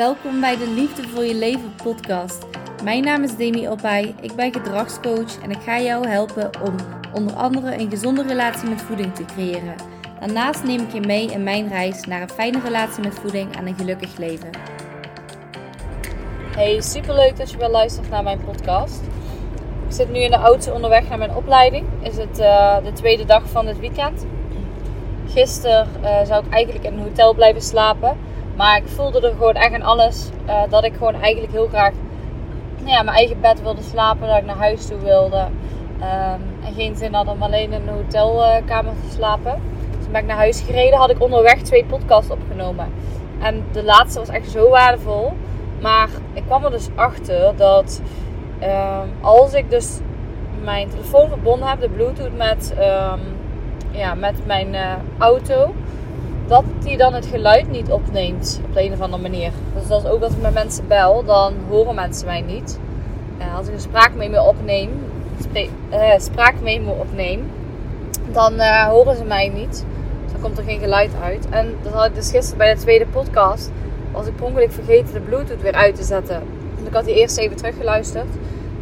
Welkom 0.00 0.40
bij 0.40 0.56
de 0.56 0.68
Liefde 0.68 1.08
voor 1.08 1.24
je 1.24 1.34
leven 1.34 1.74
podcast. 1.82 2.46
Mijn 2.84 3.04
naam 3.04 3.22
is 3.22 3.36
Demi 3.36 3.68
Opay, 3.68 4.14
ik 4.20 4.34
ben 4.34 4.52
gedragscoach 4.52 5.42
en 5.42 5.50
ik 5.50 5.60
ga 5.60 5.80
jou 5.80 6.08
helpen 6.08 6.50
om 6.62 6.74
onder 7.14 7.34
andere 7.34 7.78
een 7.78 7.90
gezonde 7.90 8.22
relatie 8.22 8.68
met 8.68 8.82
voeding 8.82 9.14
te 9.14 9.24
creëren. 9.24 9.74
Daarnaast 10.20 10.64
neem 10.64 10.80
ik 10.80 10.92
je 10.92 11.00
mee 11.00 11.26
in 11.26 11.42
mijn 11.42 11.68
reis 11.68 12.04
naar 12.04 12.22
een 12.22 12.30
fijne 12.30 12.60
relatie 12.60 13.02
met 13.02 13.14
voeding 13.14 13.56
en 13.56 13.66
een 13.66 13.74
gelukkig 13.74 14.16
leven. 14.16 14.50
Hey, 16.56 16.80
superleuk 16.80 17.36
dat 17.36 17.50
je 17.50 17.56
weer 17.56 17.70
luistert 17.70 18.10
naar 18.10 18.22
mijn 18.22 18.40
podcast. 18.44 19.00
Ik 19.86 19.94
zit 19.94 20.12
nu 20.12 20.18
in 20.18 20.30
de 20.30 20.36
auto 20.36 20.72
onderweg 20.72 21.08
naar 21.08 21.18
mijn 21.18 21.34
opleiding. 21.34 21.86
Is 22.02 22.16
het 22.16 22.38
eh, 22.38 22.76
de 22.84 22.92
tweede 22.92 23.24
dag 23.24 23.48
van 23.48 23.66
het 23.66 23.78
weekend. 23.78 24.26
Gisteren 25.26 25.88
uh, 26.02 26.24
zou 26.24 26.44
ik 26.44 26.52
eigenlijk 26.52 26.84
in 26.84 26.92
een 26.92 27.02
hotel 27.02 27.34
blijven 27.34 27.62
slapen. 27.62 28.29
Maar 28.60 28.76
ik 28.76 28.88
voelde 28.88 29.20
er 29.20 29.32
gewoon 29.32 29.54
echt 29.54 29.74
aan 29.74 29.82
alles 29.82 30.30
uh, 30.46 30.62
dat 30.68 30.84
ik 30.84 30.92
gewoon 30.92 31.14
eigenlijk 31.14 31.52
heel 31.52 31.66
graag 31.66 31.92
nou 32.78 32.90
ja, 32.90 33.02
mijn 33.02 33.16
eigen 33.16 33.40
bed 33.40 33.62
wilde 33.62 33.82
slapen. 33.82 34.28
Dat 34.28 34.36
ik 34.36 34.44
naar 34.44 34.56
huis 34.56 34.86
toe 34.86 34.98
wilde. 34.98 35.46
Um, 35.98 36.64
en 36.64 36.74
geen 36.76 36.96
zin 36.96 37.14
had 37.14 37.28
om 37.28 37.42
alleen 37.42 37.72
in 37.72 37.88
een 37.88 37.94
hotelkamer 37.94 38.92
te 38.92 39.14
slapen. 39.14 39.60
Dus 39.90 40.02
toen 40.02 40.12
ben 40.12 40.20
ik 40.20 40.26
naar 40.26 40.36
huis 40.36 40.60
gereden. 40.60 40.98
Had 40.98 41.10
ik 41.10 41.22
onderweg 41.22 41.62
twee 41.62 41.84
podcasts 41.84 42.30
opgenomen. 42.30 42.92
En 43.42 43.64
de 43.72 43.84
laatste 43.84 44.18
was 44.18 44.28
echt 44.28 44.50
zo 44.50 44.68
waardevol. 44.68 45.32
Maar 45.80 46.08
ik 46.32 46.42
kwam 46.46 46.64
er 46.64 46.70
dus 46.70 46.88
achter 46.94 47.56
dat 47.56 48.00
um, 48.62 49.10
als 49.20 49.52
ik 49.52 49.70
dus 49.70 49.98
mijn 50.62 50.88
telefoon 50.88 51.28
verbonden 51.28 51.68
heb, 51.68 51.80
de 51.80 51.88
Bluetooth 51.88 52.36
met, 52.36 52.74
um, 52.78 53.20
ja, 53.90 54.14
met 54.14 54.46
mijn 54.46 54.74
uh, 54.74 54.92
auto, 55.18 55.74
dat 56.50 56.64
die 56.78 56.96
dan 56.96 57.14
het 57.14 57.26
geluid 57.26 57.70
niet 57.70 57.90
opneemt 57.90 58.60
op 58.64 58.74
de 58.74 58.82
een 58.82 58.92
of 58.92 59.00
andere 59.00 59.22
manier. 59.22 59.52
Dus 59.74 59.88
dat 59.88 60.04
is 60.04 60.10
ook 60.10 60.22
als 60.22 60.32
ik 60.32 60.42
met 60.42 60.54
mensen 60.54 60.88
bel, 60.88 61.24
dan 61.24 61.54
horen 61.68 61.94
mensen 61.94 62.26
mij 62.26 62.40
niet. 62.40 62.78
Uh, 63.38 63.56
als 63.56 63.66
ik 63.66 63.72
een 63.72 63.80
spraakmemo 63.80 64.42
opneem, 64.42 64.90
uh, 65.92 66.18
spraakmemo 66.18 66.92
opneem, 66.92 67.50
dan 68.32 68.54
uh, 68.54 68.82
horen 68.82 69.16
ze 69.16 69.24
mij 69.24 69.48
niet. 69.48 69.84
Dus 70.22 70.32
dan 70.32 70.40
komt 70.40 70.58
er 70.58 70.64
geen 70.64 70.80
geluid 70.80 71.10
uit. 71.22 71.48
En 71.50 71.74
dat 71.82 71.92
had 71.92 72.06
ik 72.06 72.14
dus 72.14 72.30
gisteren 72.30 72.58
bij 72.58 72.74
de 72.74 72.80
tweede 72.80 73.06
podcast. 73.06 73.70
Was 74.12 74.26
ik 74.26 74.36
per 74.36 74.44
ongeluk 74.44 74.72
vergeten 74.72 75.12
de 75.12 75.20
Bluetooth 75.20 75.62
weer 75.62 75.74
uit 75.74 75.96
te 75.96 76.04
zetten. 76.04 76.42
Want 76.74 76.86
ik 76.86 76.94
had 76.94 77.04
die 77.04 77.14
eerst 77.14 77.38
even 77.38 77.56
teruggeluisterd. 77.56 78.28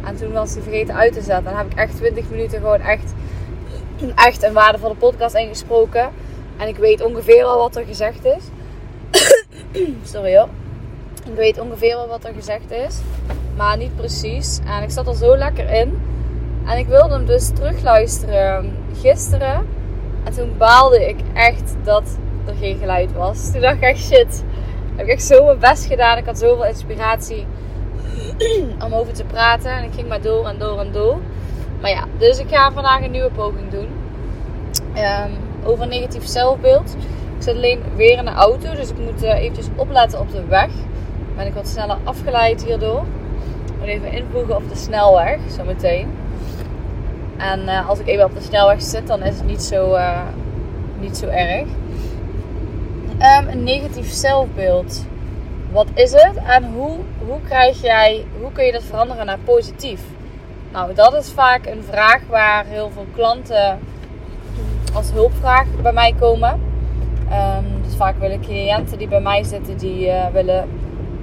En 0.05 0.15
toen 0.15 0.31
was 0.31 0.53
die 0.53 0.61
vergeten 0.61 0.95
uit 0.95 1.13
te 1.13 1.21
zetten. 1.21 1.35
En 1.37 1.43
dan 1.43 1.57
heb 1.57 1.71
ik 1.71 1.77
echt 1.77 1.95
20 1.95 2.29
minuten 2.29 2.59
gewoon 2.59 2.81
echt, 2.81 3.13
echt 4.15 4.43
een 4.43 4.53
waardevolle 4.53 4.95
podcast 4.95 5.35
ingesproken. 5.35 6.09
En 6.59 6.67
ik 6.67 6.77
weet 6.77 7.03
ongeveer 7.03 7.43
al 7.43 7.57
wat 7.57 7.75
er 7.75 7.85
gezegd 7.85 8.25
is. 8.25 8.43
Sorry 10.11 10.37
hoor. 10.37 10.49
Ik 11.25 11.35
weet 11.35 11.59
ongeveer 11.59 11.95
al 11.95 12.07
wat 12.07 12.25
er 12.25 12.33
gezegd 12.33 12.71
is. 12.71 12.97
Maar 13.55 13.77
niet 13.77 13.95
precies. 13.95 14.59
En 14.65 14.83
ik 14.83 14.89
zat 14.89 15.07
er 15.07 15.15
zo 15.15 15.37
lekker 15.37 15.69
in. 15.69 16.01
En 16.65 16.77
ik 16.77 16.87
wilde 16.87 17.13
hem 17.13 17.25
dus 17.25 17.49
terugluisteren 17.49 18.77
gisteren. 19.01 19.67
En 20.23 20.33
toen 20.33 20.57
baalde 20.57 21.07
ik 21.09 21.17
echt 21.33 21.75
dat 21.83 22.17
er 22.45 22.53
geen 22.59 22.77
geluid 22.77 23.13
was. 23.13 23.51
Toen 23.51 23.61
dacht 23.61 23.75
ik 23.75 23.81
echt 23.81 24.03
shit. 24.03 24.43
Heb 24.95 25.05
ik 25.05 25.11
echt 25.11 25.23
zo 25.23 25.45
mijn 25.45 25.59
best 25.59 25.85
gedaan. 25.85 26.17
Ik 26.17 26.25
had 26.25 26.39
zoveel 26.39 26.65
inspiratie 26.65 27.45
om 28.85 28.93
over 28.93 29.13
te 29.13 29.23
praten. 29.23 29.71
En 29.71 29.83
ik 29.83 29.93
ging 29.93 30.07
maar 30.07 30.21
door 30.21 30.47
en 30.47 30.57
door 30.57 30.79
en 30.79 30.91
door. 30.91 31.17
Maar 31.81 31.89
ja, 31.89 32.03
dus 32.17 32.39
ik 32.39 32.49
ga 32.49 32.71
vandaag 32.71 33.01
een 33.01 33.11
nieuwe 33.11 33.31
poging 33.31 33.71
doen. 33.71 33.87
Um, 34.95 35.48
over 35.63 35.87
negatief 35.87 36.27
zelfbeeld. 36.27 36.95
Ik 37.37 37.43
zit 37.43 37.55
alleen 37.55 37.81
weer 37.95 38.17
in 38.17 38.25
de 38.25 38.31
auto. 38.31 38.75
Dus 38.75 38.89
ik 38.89 38.97
moet 38.97 39.23
uh, 39.23 39.39
eventjes 39.39 39.67
opletten 39.75 40.19
op 40.19 40.31
de 40.31 40.45
weg. 40.45 40.69
Ben 41.35 41.47
ik 41.47 41.53
wat 41.53 41.67
sneller 41.67 41.97
afgeleid 42.03 42.65
hierdoor. 42.65 43.03
Moet 43.79 43.87
even 43.87 44.11
invoegen 44.11 44.55
op 44.55 44.69
de 44.69 44.75
snelweg. 44.75 45.39
Zometeen. 45.57 46.07
En 47.37 47.59
uh, 47.59 47.89
als 47.89 47.99
ik 47.99 48.07
even 48.07 48.25
op 48.25 48.33
de 48.33 48.41
snelweg 48.41 48.81
zit, 48.81 49.07
dan 49.07 49.23
is 49.23 49.35
het 49.35 49.45
niet 49.45 49.61
zo, 49.61 49.95
uh, 49.95 50.21
niet 50.99 51.17
zo 51.17 51.27
erg. 51.27 51.67
Um, 53.21 53.47
een 53.47 53.63
negatief 53.63 54.11
zelfbeeld. 54.11 55.05
Wat 55.71 55.87
is 55.93 56.11
het 56.11 56.35
en 56.35 56.63
hoe, 56.63 56.97
hoe 57.27 57.39
krijg 57.47 57.81
jij, 57.81 58.25
hoe 58.41 58.51
kun 58.51 58.65
je 58.65 58.71
dat 58.71 58.83
veranderen 58.83 59.25
naar 59.25 59.39
positief? 59.43 60.01
Nou, 60.71 60.93
dat 60.93 61.13
is 61.13 61.31
vaak 61.31 61.65
een 61.65 61.83
vraag 61.83 62.21
waar 62.29 62.65
heel 62.65 62.89
veel 62.93 63.05
klanten 63.15 63.79
als 64.93 65.11
hulpvraag 65.11 65.65
bij 65.81 65.93
mij 65.93 66.13
komen. 66.19 66.59
Um, 67.31 67.81
dus 67.83 67.95
vaak 67.95 68.15
willen 68.19 68.41
cliënten 68.41 68.97
die 68.97 69.07
bij 69.07 69.21
mij 69.21 69.43
zitten, 69.43 69.77
die 69.77 70.07
uh, 70.07 70.27
willen 70.33 70.69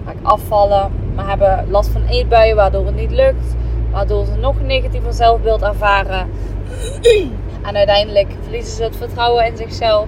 vaak 0.05 0.17
afvallen, 0.23 0.91
maar 1.15 1.29
hebben 1.29 1.67
last 1.71 1.89
van 1.89 2.07
eetbuien, 2.07 2.57
waardoor 2.57 2.87
het 2.87 2.97
niet 2.97 3.11
lukt, 3.11 3.55
waardoor 3.93 4.25
ze 4.25 4.37
nog 4.37 4.57
een 4.57 4.67
negatiever 4.67 5.13
zelfbeeld 5.13 5.63
ervaren. 5.63 6.29
en 7.63 7.77
uiteindelijk 7.77 8.29
verliezen 8.43 8.77
ze 8.77 8.83
het 8.83 8.97
vertrouwen 8.97 9.47
in 9.47 9.57
zichzelf, 9.57 10.07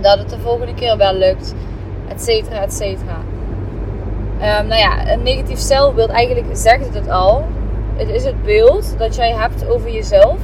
dat 0.00 0.18
het 0.18 0.30
de 0.30 0.38
volgende 0.38 0.74
keer 0.74 0.96
wel 0.96 1.14
lukt, 1.14 1.54
et 2.08 2.22
cetera, 2.22 2.60
et 2.60 2.72
cetera. 2.72 3.16
Um, 4.36 4.66
nou 4.66 4.80
ja, 4.80 5.12
een 5.12 5.22
negatief 5.22 5.58
zelfbeeld, 5.58 6.10
eigenlijk 6.10 6.56
zegt 6.56 6.94
het 6.94 7.08
al. 7.08 7.44
Het 7.96 8.08
is 8.08 8.24
het 8.24 8.42
beeld 8.42 8.94
dat 8.98 9.16
jij 9.16 9.32
hebt 9.32 9.68
over 9.68 9.90
jezelf. 9.90 10.38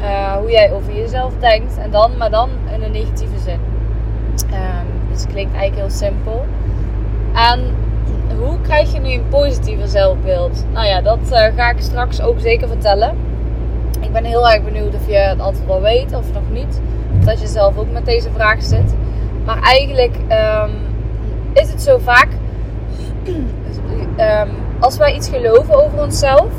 Uh, 0.00 0.36
hoe 0.36 0.50
jij 0.50 0.72
over 0.72 0.94
jezelf 0.94 1.32
denkt. 1.40 1.78
En 1.78 1.90
dan, 1.90 2.16
maar 2.16 2.30
dan 2.30 2.48
in 2.74 2.82
een 2.82 2.92
negatieve 2.92 3.38
zin. 3.38 3.60
Um, 4.50 5.10
dus 5.10 5.20
het 5.20 5.32
klinkt 5.32 5.54
eigenlijk 5.54 5.88
heel 5.88 5.98
simpel. 5.98 6.44
En 7.34 7.60
hoe 8.38 8.60
krijg 8.60 8.92
je 8.92 9.00
nu 9.00 9.12
een 9.12 9.28
positiever 9.28 9.88
zelfbeeld? 9.88 10.64
Nou 10.72 10.86
ja, 10.86 11.00
dat 11.00 11.18
uh, 11.32 11.46
ga 11.56 11.70
ik 11.70 11.80
straks 11.80 12.20
ook 12.20 12.40
zeker 12.40 12.68
vertellen. 12.68 13.16
Ik 14.00 14.12
ben 14.12 14.24
heel 14.24 14.50
erg 14.50 14.64
benieuwd 14.64 14.94
of 14.94 15.06
je 15.06 15.16
het 15.16 15.40
antwoord 15.40 15.70
al 15.70 15.80
weet 15.80 16.14
of 16.14 16.32
nog 16.32 16.50
niet. 16.50 16.80
Of 17.18 17.24
dat 17.24 17.40
je 17.40 17.46
zelf 17.46 17.78
ook 17.78 17.90
met 17.92 18.04
deze 18.04 18.28
vraag 18.34 18.62
zit. 18.62 18.94
Maar 19.44 19.62
eigenlijk 19.62 20.16
um, 20.16 20.70
is 21.52 21.70
het 21.70 21.82
zo 21.82 21.98
vaak 21.98 22.28
um, 23.26 24.50
als 24.80 24.96
wij 24.96 25.14
iets 25.14 25.28
geloven 25.28 25.84
over 25.84 26.02
onszelf, 26.02 26.52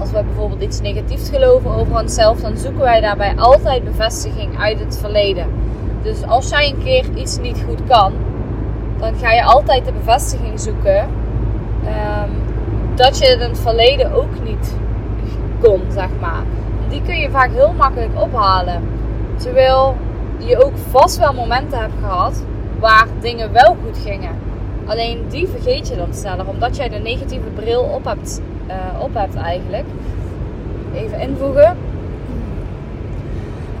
als 0.00 0.10
wij 0.10 0.24
bijvoorbeeld 0.24 0.62
iets 0.62 0.80
negatiefs 0.80 1.28
geloven 1.28 1.70
over 1.70 2.00
onszelf, 2.00 2.40
dan 2.40 2.56
zoeken 2.56 2.80
wij 2.80 3.00
daarbij 3.00 3.36
altijd 3.36 3.84
bevestiging 3.84 4.58
uit 4.58 4.80
het 4.80 4.98
verleden. 4.98 5.46
Dus 6.02 6.26
als 6.26 6.48
jij 6.48 6.68
een 6.68 6.82
keer 6.82 7.04
iets 7.14 7.38
niet 7.38 7.64
goed 7.68 7.80
kan, 7.88 8.12
dan 8.98 9.14
ga 9.14 9.32
je 9.32 9.42
altijd 9.42 9.84
de 9.84 9.92
bevestiging 9.92 10.60
zoeken 10.60 10.98
um, 11.84 12.30
dat 12.94 13.18
je 13.18 13.26
het 13.26 13.40
in 13.40 13.48
het 13.48 13.58
verleden 13.58 14.12
ook 14.12 14.42
niet 14.44 14.76
kon, 15.62 15.80
zeg 15.88 16.08
maar. 16.20 16.42
Die 16.88 17.02
kun 17.02 17.16
je 17.16 17.30
vaak 17.30 17.50
heel 17.52 17.72
makkelijk 17.72 18.20
ophalen. 18.20 18.82
Terwijl 19.36 19.96
je 20.38 20.64
ook 20.64 20.76
vast 20.90 21.18
wel 21.18 21.32
momenten 21.32 21.78
hebt 21.78 21.94
gehad 22.00 22.44
waar 22.78 23.06
dingen 23.20 23.52
wel 23.52 23.76
goed 23.84 23.98
gingen. 24.04 24.38
Alleen 24.86 25.24
die 25.28 25.48
vergeet 25.48 25.88
je 25.88 25.96
dan 25.96 26.14
sneller, 26.14 26.48
omdat 26.48 26.76
jij 26.76 26.88
de 26.88 26.98
negatieve 26.98 27.48
bril 27.48 27.82
op 27.82 28.04
hebt, 28.04 28.40
uh, 28.70 29.02
op 29.02 29.14
hebt 29.14 29.34
eigenlijk. 29.34 29.84
Even 30.94 31.20
invoegen. 31.20 31.76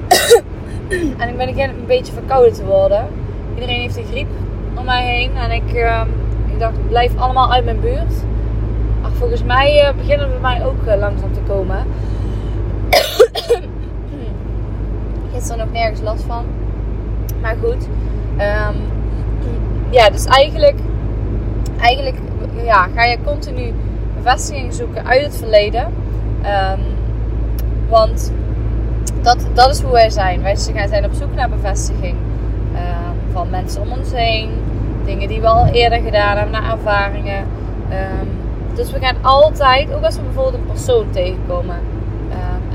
en 1.18 1.28
ik 1.28 1.36
ben 1.36 1.58
een 1.58 1.86
beetje 1.86 2.12
verkouden 2.12 2.52
te 2.52 2.64
worden. 2.64 3.06
Iedereen 3.54 3.80
heeft 3.80 3.96
een 3.96 4.04
griep 4.04 4.28
om 4.74 4.84
mij 4.84 5.04
heen. 5.04 5.36
En 5.36 5.50
ik, 5.50 5.74
uh, 5.74 6.02
ik 6.52 6.58
dacht, 6.58 6.88
blijf 6.88 7.16
allemaal 7.16 7.52
uit 7.52 7.64
mijn 7.64 7.80
buurt. 7.80 8.24
Maar 9.02 9.10
volgens 9.10 9.44
mij 9.44 9.88
uh, 9.88 9.96
beginnen 9.96 10.26
we 10.26 10.32
bij 10.32 10.40
mij 10.40 10.66
ook 10.66 10.98
langzaam 10.98 11.32
te 11.32 11.40
komen. 11.40 11.84
Gisteren 15.32 15.58
nog 15.58 15.72
nergens 15.72 16.00
last 16.00 16.22
van. 16.22 16.44
Maar 17.40 17.56
goed. 17.62 17.88
Um, 18.38 18.76
ja, 19.90 20.10
dus 20.10 20.24
eigenlijk 20.24 20.76
eigenlijk 21.80 22.16
ja, 22.64 22.88
ga 22.94 23.04
je 23.04 23.18
continu 23.24 23.72
bevestiging 24.22 24.74
zoeken 24.74 25.06
uit 25.06 25.22
het 25.22 25.36
verleden. 25.36 25.86
Um, 26.44 26.80
want 27.88 28.32
dat, 29.22 29.46
dat 29.54 29.70
is 29.70 29.80
hoe 29.80 29.92
wij 29.92 30.10
zijn. 30.10 30.42
Wij 30.42 30.56
zijn 30.56 31.04
op 31.04 31.12
zoek 31.12 31.34
naar 31.34 31.48
bevestiging 31.48 32.16
um, 32.74 33.32
van 33.32 33.50
mensen 33.50 33.82
om 33.82 33.92
ons 33.92 34.12
heen. 34.12 34.50
Dingen 35.04 35.28
die 35.28 35.40
we 35.40 35.46
al 35.46 35.66
eerder 35.66 36.00
gedaan 36.00 36.36
hebben, 36.36 36.60
naar 36.60 36.72
ervaringen. 36.72 37.38
Um, 37.38 38.28
dus 38.74 38.92
we 38.92 38.98
gaan 38.98 39.16
altijd, 39.22 39.92
ook 39.92 40.04
als 40.04 40.16
we 40.16 40.22
bijvoorbeeld 40.22 40.54
een 40.54 40.66
persoon 40.66 41.10
tegenkomen. 41.10 41.76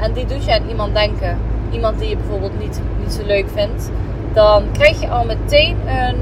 en 0.01 0.13
die 0.13 0.25
doet 0.25 0.45
je 0.45 0.53
aan 0.53 0.69
iemand 0.69 0.93
denken. 0.93 1.37
Iemand 1.71 1.99
die 1.99 2.09
je 2.09 2.17
bijvoorbeeld 2.17 2.59
niet, 2.59 2.81
niet 2.99 3.13
zo 3.13 3.25
leuk 3.25 3.45
vindt. 3.53 3.91
Dan 4.33 4.63
krijg 4.71 5.01
je 5.01 5.09
al 5.09 5.25
meteen 5.25 5.77
een 5.87 6.17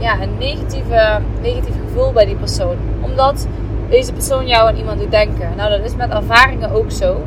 ja, 0.00 0.22
een 0.22 0.38
negatieve, 0.38 1.20
negatief 1.42 1.74
gevoel 1.86 2.12
bij 2.12 2.24
die 2.24 2.36
persoon. 2.36 2.76
Omdat 3.00 3.46
deze 3.90 4.12
persoon 4.12 4.46
jou 4.46 4.68
aan 4.68 4.76
iemand 4.76 5.00
doet 5.00 5.10
denken. 5.10 5.52
Nou, 5.56 5.70
dat 5.70 5.84
is 5.84 5.96
met 5.96 6.10
ervaringen 6.10 6.70
ook 6.70 6.90
zo. 6.90 7.22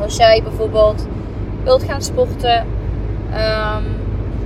Als 0.00 0.16
jij 0.16 0.42
bijvoorbeeld 0.42 1.06
wilt 1.64 1.82
gaan 1.82 2.02
sporten 2.02 2.66
um, 3.30 3.84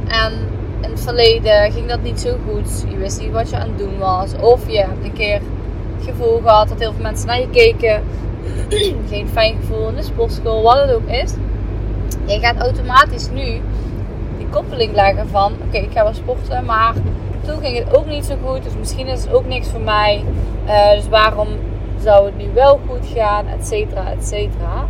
en 0.09 0.33
in 0.81 0.91
het 0.91 1.01
verleden 1.01 1.73
ging 1.73 1.89
dat 1.89 2.03
niet 2.03 2.21
zo 2.21 2.37
goed. 2.49 2.85
Je 2.91 2.97
wist 2.97 3.21
niet 3.21 3.31
wat 3.31 3.51
je 3.51 3.57
aan 3.57 3.69
het 3.69 3.79
doen 3.79 3.99
was. 3.99 4.33
Of 4.41 4.71
je 4.71 4.79
hebt 4.79 5.05
een 5.05 5.13
keer 5.13 5.41
het 5.97 6.09
gevoel 6.09 6.41
gehad 6.41 6.69
dat 6.69 6.79
heel 6.79 6.93
veel 6.93 7.03
mensen 7.03 7.27
naar 7.27 7.41
je 7.41 7.51
keken. 7.51 8.03
Geen 9.11 9.29
fijn 9.29 9.57
gevoel 9.61 9.89
in 9.89 9.95
de 9.95 10.03
sportschool, 10.03 10.63
wat 10.63 10.81
het 10.81 10.93
ook 10.93 11.09
is. 11.09 11.33
Je 12.27 12.39
gaat 12.39 12.59
automatisch 12.59 13.29
nu 13.31 13.61
koppeling 14.51 14.95
leggen 14.95 15.29
van... 15.29 15.53
Oké, 15.67 15.77
ik 15.77 15.93
ga 15.93 16.03
wel 16.03 16.15
sporten, 16.15 16.65
maar 16.65 16.95
toen 17.47 17.61
ging 17.61 17.79
het 17.79 17.97
ook 17.97 18.07
niet 18.07 18.25
zo 18.25 18.35
goed. 18.45 18.63
Dus 18.63 18.77
misschien 18.79 19.07
is 19.07 19.23
het 19.23 19.33
ook 19.33 19.47
niks 19.47 19.69
voor 19.69 19.81
mij. 19.81 20.25
Uh, 20.67 20.91
dus 20.91 21.09
waarom 21.09 21.49
zou 22.01 22.27
het 22.27 22.37
nu 22.37 22.49
wel 22.55 22.81
goed 22.89 23.07
gaan, 23.15 23.47
et 23.47 23.67
cetera, 23.67 24.11
et 24.11 24.27
cetera. 24.27 24.87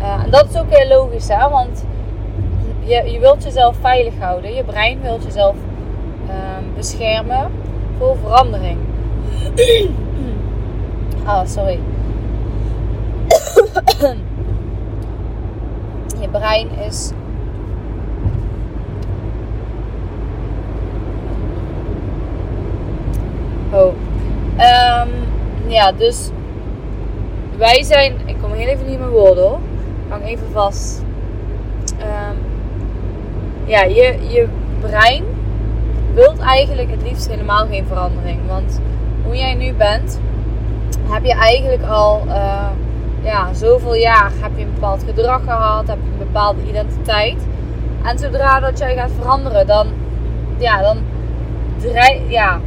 Uh, 0.00 0.24
en 0.24 0.30
dat 0.30 0.48
is 0.48 0.60
ook 0.60 0.70
heel 0.70 0.88
logisch, 0.88 1.28
hè. 1.28 1.48
Want 1.48 1.84
je, 2.84 3.10
je 3.10 3.18
wilt 3.18 3.42
jezelf 3.42 3.76
veilig 3.80 4.14
houden. 4.18 4.54
Je 4.54 4.64
brein 4.64 5.00
wilt 5.00 5.22
jezelf 5.24 5.54
um, 6.28 6.74
beschermen 6.74 7.50
voor 7.98 8.16
verandering. 8.16 8.78
ah, 11.24 11.46
sorry. 11.46 11.78
je 16.20 16.28
brein 16.30 16.68
is 16.88 17.10
Oh. 23.72 23.92
Um, 24.58 25.10
ja, 25.66 25.92
dus 25.92 26.30
wij 27.56 27.82
zijn. 27.82 28.14
Ik 28.24 28.36
kom 28.40 28.52
heel 28.52 28.68
even 28.68 28.86
niet 28.86 28.98
meer 28.98 29.10
woorden 29.10 29.44
hoor. 29.44 29.58
Hang 30.08 30.24
even 30.24 30.46
vast. 30.52 31.04
Um, 32.00 32.38
ja, 33.64 33.82
je, 33.82 34.16
je 34.28 34.48
brein 34.80 35.24
wilt 36.14 36.38
eigenlijk 36.38 36.90
het 36.90 37.02
liefst 37.02 37.28
helemaal 37.28 37.66
geen 37.66 37.84
verandering. 37.86 38.40
Want 38.48 38.80
hoe 39.24 39.36
jij 39.36 39.54
nu 39.54 39.72
bent, 39.72 40.20
heb 41.08 41.24
je 41.24 41.34
eigenlijk 41.34 41.82
al 41.82 42.22
uh, 42.26 42.68
ja, 43.22 43.54
zoveel 43.54 43.94
jaar 43.94 44.32
heb 44.40 44.50
je 44.56 44.64
een 44.64 44.74
bepaald 44.74 45.02
gedrag 45.04 45.44
gehad, 45.44 45.88
heb 45.88 45.98
je 46.02 46.10
een 46.10 46.26
bepaalde 46.26 46.60
identiteit. 46.68 47.46
En 48.04 48.18
zodra 48.18 48.60
dat 48.60 48.78
jij 48.78 48.94
gaat 48.94 49.10
veranderen, 49.20 49.66
dan, 49.66 49.86
ja, 50.58 50.82
dan, 50.82 50.98
ja, 52.28 52.60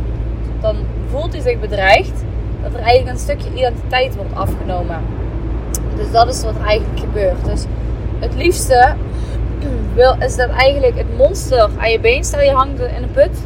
dan 0.62 0.75
voelt 1.16 1.34
hij 1.34 1.42
zich 1.42 1.60
bedreigd. 1.60 2.24
Dat 2.64 2.74
er 2.74 2.80
eigenlijk 2.80 3.18
een 3.18 3.24
stukje 3.24 3.50
identiteit 3.54 4.16
wordt 4.16 4.36
afgenomen. 4.36 5.00
Dus 5.96 6.12
dat 6.12 6.28
is 6.28 6.44
wat 6.44 6.56
er 6.56 6.66
eigenlijk 6.66 7.00
gebeurt. 7.00 7.46
Dus 7.46 7.64
het 8.20 8.36
liefste 8.36 8.94
wil, 9.96 10.16
is 10.20 10.36
dat 10.36 10.50
eigenlijk 10.50 10.98
het 10.98 11.18
monster 11.18 11.70
aan 11.78 11.92
je 11.92 12.00
been. 12.00 12.24
Stel 12.24 12.42
je 12.42 12.52
hangt 12.52 12.80
in 12.80 13.04
een 13.04 13.12
put. 13.12 13.38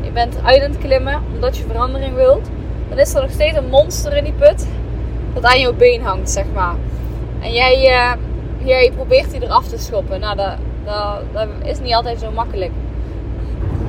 Je 0.00 0.10
bent 0.10 0.36
uit 0.44 0.62
aan 0.62 0.70
het 0.70 0.78
klimmen 0.78 1.22
omdat 1.34 1.56
je 1.56 1.64
verandering 1.64 2.14
wilt. 2.14 2.48
Dan 2.88 2.98
is 2.98 3.14
er 3.14 3.22
nog 3.22 3.30
steeds 3.30 3.56
een 3.56 3.68
monster 3.68 4.16
in 4.16 4.24
die 4.24 4.32
put. 4.32 4.66
Dat 5.34 5.44
aan 5.44 5.60
je 5.60 5.74
been 5.74 6.02
hangt, 6.02 6.30
zeg 6.30 6.44
maar. 6.54 6.74
En 7.40 7.52
jij, 7.52 7.90
uh, 7.90 8.12
jij 8.66 8.92
probeert 8.94 9.30
die 9.30 9.42
eraf 9.42 9.68
te 9.68 9.78
schoppen. 9.78 10.20
Nou, 10.20 10.36
dat, 10.36 10.56
dat, 10.84 11.22
dat 11.32 11.48
is 11.62 11.80
niet 11.80 11.94
altijd 11.94 12.20
zo 12.20 12.30
makkelijk. 12.30 12.72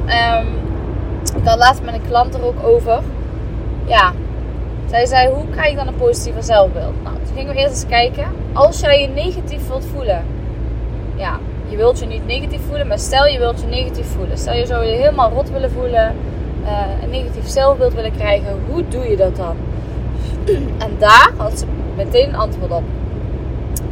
Um, 0.06 0.48
ik 1.36 1.56
laatst 1.56 1.84
met 1.84 2.00
klant 2.08 2.34
er 2.34 2.46
ook 2.46 2.64
over. 2.64 3.00
Ja, 3.86 4.14
zij 4.90 5.06
zei, 5.06 5.30
hoe 5.34 5.50
krijg 5.50 5.70
je 5.70 5.76
dan 5.76 5.88
een 5.88 5.96
positieve 5.96 6.42
zelfbeeld? 6.42 7.04
Nou, 7.04 7.16
toen 7.16 7.36
gingen 7.36 7.54
we 7.54 7.60
eerst 7.60 7.74
eens 7.74 7.86
kijken. 7.86 8.26
Als 8.54 8.80
jij 8.80 9.02
je 9.02 9.08
negatief 9.08 9.68
wilt 9.68 9.86
voelen. 9.86 10.26
Ja, 11.16 11.40
je 11.68 11.78
wilt 11.78 12.00
je 12.00 12.06
niet 12.06 12.26
negatief 12.26 12.62
voelen, 12.68 12.88
maar 12.88 13.00
stel 13.00 13.26
je 13.26 13.40
wilt 13.40 13.62
je 13.62 13.68
negatief 13.68 14.06
voelen. 14.06 14.38
Stel 14.38 14.54
je 14.54 14.66
zou 14.66 14.86
je 14.86 14.96
helemaal 14.96 15.32
rot 15.32 15.50
willen 15.50 15.72
voelen, 15.72 16.16
uh, 16.64 17.04
een 17.04 17.10
negatief 17.10 17.48
zelfbeeld 17.48 17.94
willen 17.94 18.12
krijgen. 18.12 18.60
Hoe 18.70 18.88
doe 18.88 19.10
je 19.10 19.18
dat 19.18 19.36
dan? 19.36 19.56
En 20.86 20.96
daar 20.98 21.32
had 21.38 21.60
ze 21.60 21.66
meteen 21.96 22.30
een 22.30 22.36
antwoord 22.36 22.72
op. 22.72 22.84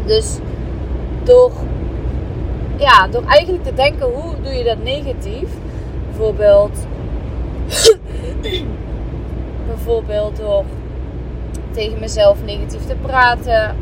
Dus 0.06 0.38
door, 1.24 1.52
ja, 2.78 3.08
door 3.08 3.24
eigenlijk 3.26 3.64
te 3.64 3.74
denken, 3.74 4.08
hoe 4.08 4.34
doe 4.42 4.54
je 4.54 4.64
dat 4.64 4.84
negatief? 4.84 5.50
Bijvoorbeeld, 6.08 6.78
bijvoorbeeld 9.68 10.38
door 10.38 10.64
tegen 11.72 12.00
mezelf 12.00 12.44
negatief 12.46 12.86
te 12.86 12.96
praten, 13.02 13.76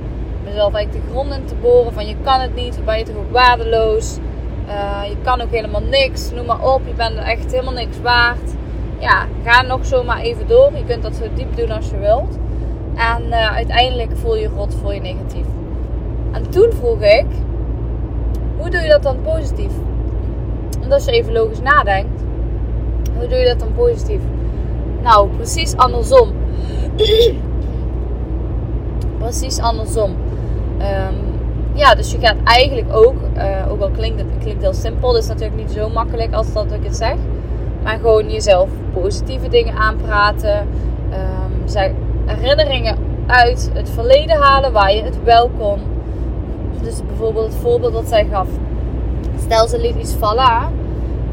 mezelf 0.43 0.73
eigenlijk 0.73 1.05
de 1.05 1.11
grond 1.11 1.33
in 1.33 1.45
te 1.45 1.55
boren 1.55 1.93
van 1.93 2.07
je 2.07 2.15
kan 2.23 2.39
het 2.39 2.55
niet, 2.55 2.85
ben 2.85 2.97
je 2.97 3.03
toch 3.03 3.15
ook 3.15 3.31
waardeloos, 3.31 4.17
uh, 4.67 5.09
je 5.09 5.15
kan 5.23 5.41
ook 5.41 5.51
helemaal 5.51 5.83
niks, 5.83 6.31
noem 6.31 6.45
maar 6.45 6.73
op, 6.73 6.81
je 6.85 6.93
bent 6.93 7.17
echt 7.17 7.51
helemaal 7.51 7.73
niks 7.73 8.01
waard. 8.01 8.57
Ja, 8.99 9.25
ga 9.43 9.61
nog 9.61 9.85
zomaar 9.85 10.19
even 10.19 10.47
door. 10.47 10.71
Je 10.75 10.85
kunt 10.85 11.03
dat 11.03 11.15
zo 11.15 11.23
diep 11.33 11.55
doen 11.55 11.71
als 11.71 11.89
je 11.89 11.97
wilt. 11.97 12.37
En 12.95 13.23
uh, 13.27 13.55
uiteindelijk 13.55 14.11
voel 14.13 14.35
je 14.35 14.47
rot, 14.47 14.75
voel 14.75 14.91
je 14.91 15.01
negatief. 15.01 15.45
En 16.31 16.49
toen 16.49 16.71
vroeg 16.71 17.01
ik, 17.01 17.25
hoe 18.57 18.69
doe 18.69 18.81
je 18.81 18.89
dat 18.89 19.03
dan 19.03 19.21
positief? 19.21 19.71
Omdat 20.75 20.91
als 20.91 21.05
je 21.05 21.11
even 21.11 21.33
logisch 21.33 21.61
nadenkt, 21.61 22.21
hoe 23.17 23.27
doe 23.27 23.37
je 23.37 23.45
dat 23.45 23.59
dan 23.59 23.73
positief? 23.73 24.21
Nou, 25.03 25.29
precies 25.35 25.75
andersom. 25.75 26.33
precies 29.19 29.59
andersom. 29.59 30.15
Um, 30.79 31.15
ja, 31.73 31.95
dus 31.95 32.11
je 32.11 32.19
gaat 32.19 32.35
eigenlijk 32.43 32.93
ook, 32.95 33.15
uh, 33.37 33.71
ook 33.71 33.81
al 33.81 33.89
klinkt 33.89 34.19
het 34.19 34.27
klinkt 34.39 34.61
heel 34.61 34.73
simpel, 34.73 35.11
dat 35.11 35.21
is 35.21 35.27
natuurlijk 35.27 35.55
niet 35.55 35.71
zo 35.71 35.89
makkelijk 35.89 36.33
als 36.33 36.53
dat 36.53 36.71
ik 36.71 36.83
het 36.83 36.95
zeg. 36.95 37.15
Maar 37.83 37.97
gewoon 37.97 38.31
jezelf 38.31 38.69
positieve 38.93 39.47
dingen 39.47 39.75
aanpraten. 39.75 40.67
Um, 41.11 41.87
herinneringen 42.25 42.97
uit 43.27 43.69
het 43.73 43.89
verleden 43.89 44.35
halen 44.35 44.71
waar 44.71 44.93
je 44.93 45.03
het 45.03 45.23
wel 45.23 45.49
kon. 45.57 45.79
Dus 46.81 47.01
bijvoorbeeld 47.07 47.45
het 47.45 47.61
voorbeeld 47.61 47.93
dat 47.93 48.07
zij 48.07 48.27
gaf. 48.31 48.47
Stel 49.39 49.67
ze 49.67 49.79
liet 49.79 49.95
iets 49.95 50.13
vallen. 50.13 50.61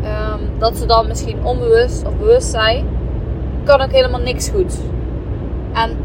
Um, 0.04 0.58
dat 0.58 0.76
ze 0.76 0.86
dan 0.86 1.06
misschien 1.06 1.44
onbewust 1.44 2.06
of 2.06 2.16
bewust 2.16 2.50
zijn. 2.50 2.95
Kan 3.66 3.80
ook 3.80 3.92
helemaal 3.92 4.20
niks 4.20 4.48
goed. 4.48 4.78
En 5.72 5.96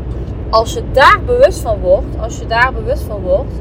als 0.50 0.74
je 0.74 0.84
daar 0.92 1.20
bewust 1.26 1.60
van 1.60 1.80
wordt. 1.80 2.20
Als 2.20 2.40
je 2.40 2.46
daar 2.46 2.74
bewust 2.74 3.04
van 3.04 3.22
wordt. 3.22 3.54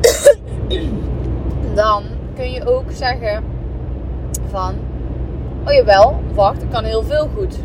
dan 1.74 2.02
kun 2.34 2.50
je 2.50 2.66
ook 2.66 2.90
zeggen 2.92 3.44
van... 4.50 4.74
Oh 5.66 5.72
jawel, 5.72 6.20
wacht, 6.34 6.62
ik 6.62 6.70
kan 6.70 6.84
heel 6.84 7.02
veel 7.02 7.28
goed. 7.36 7.58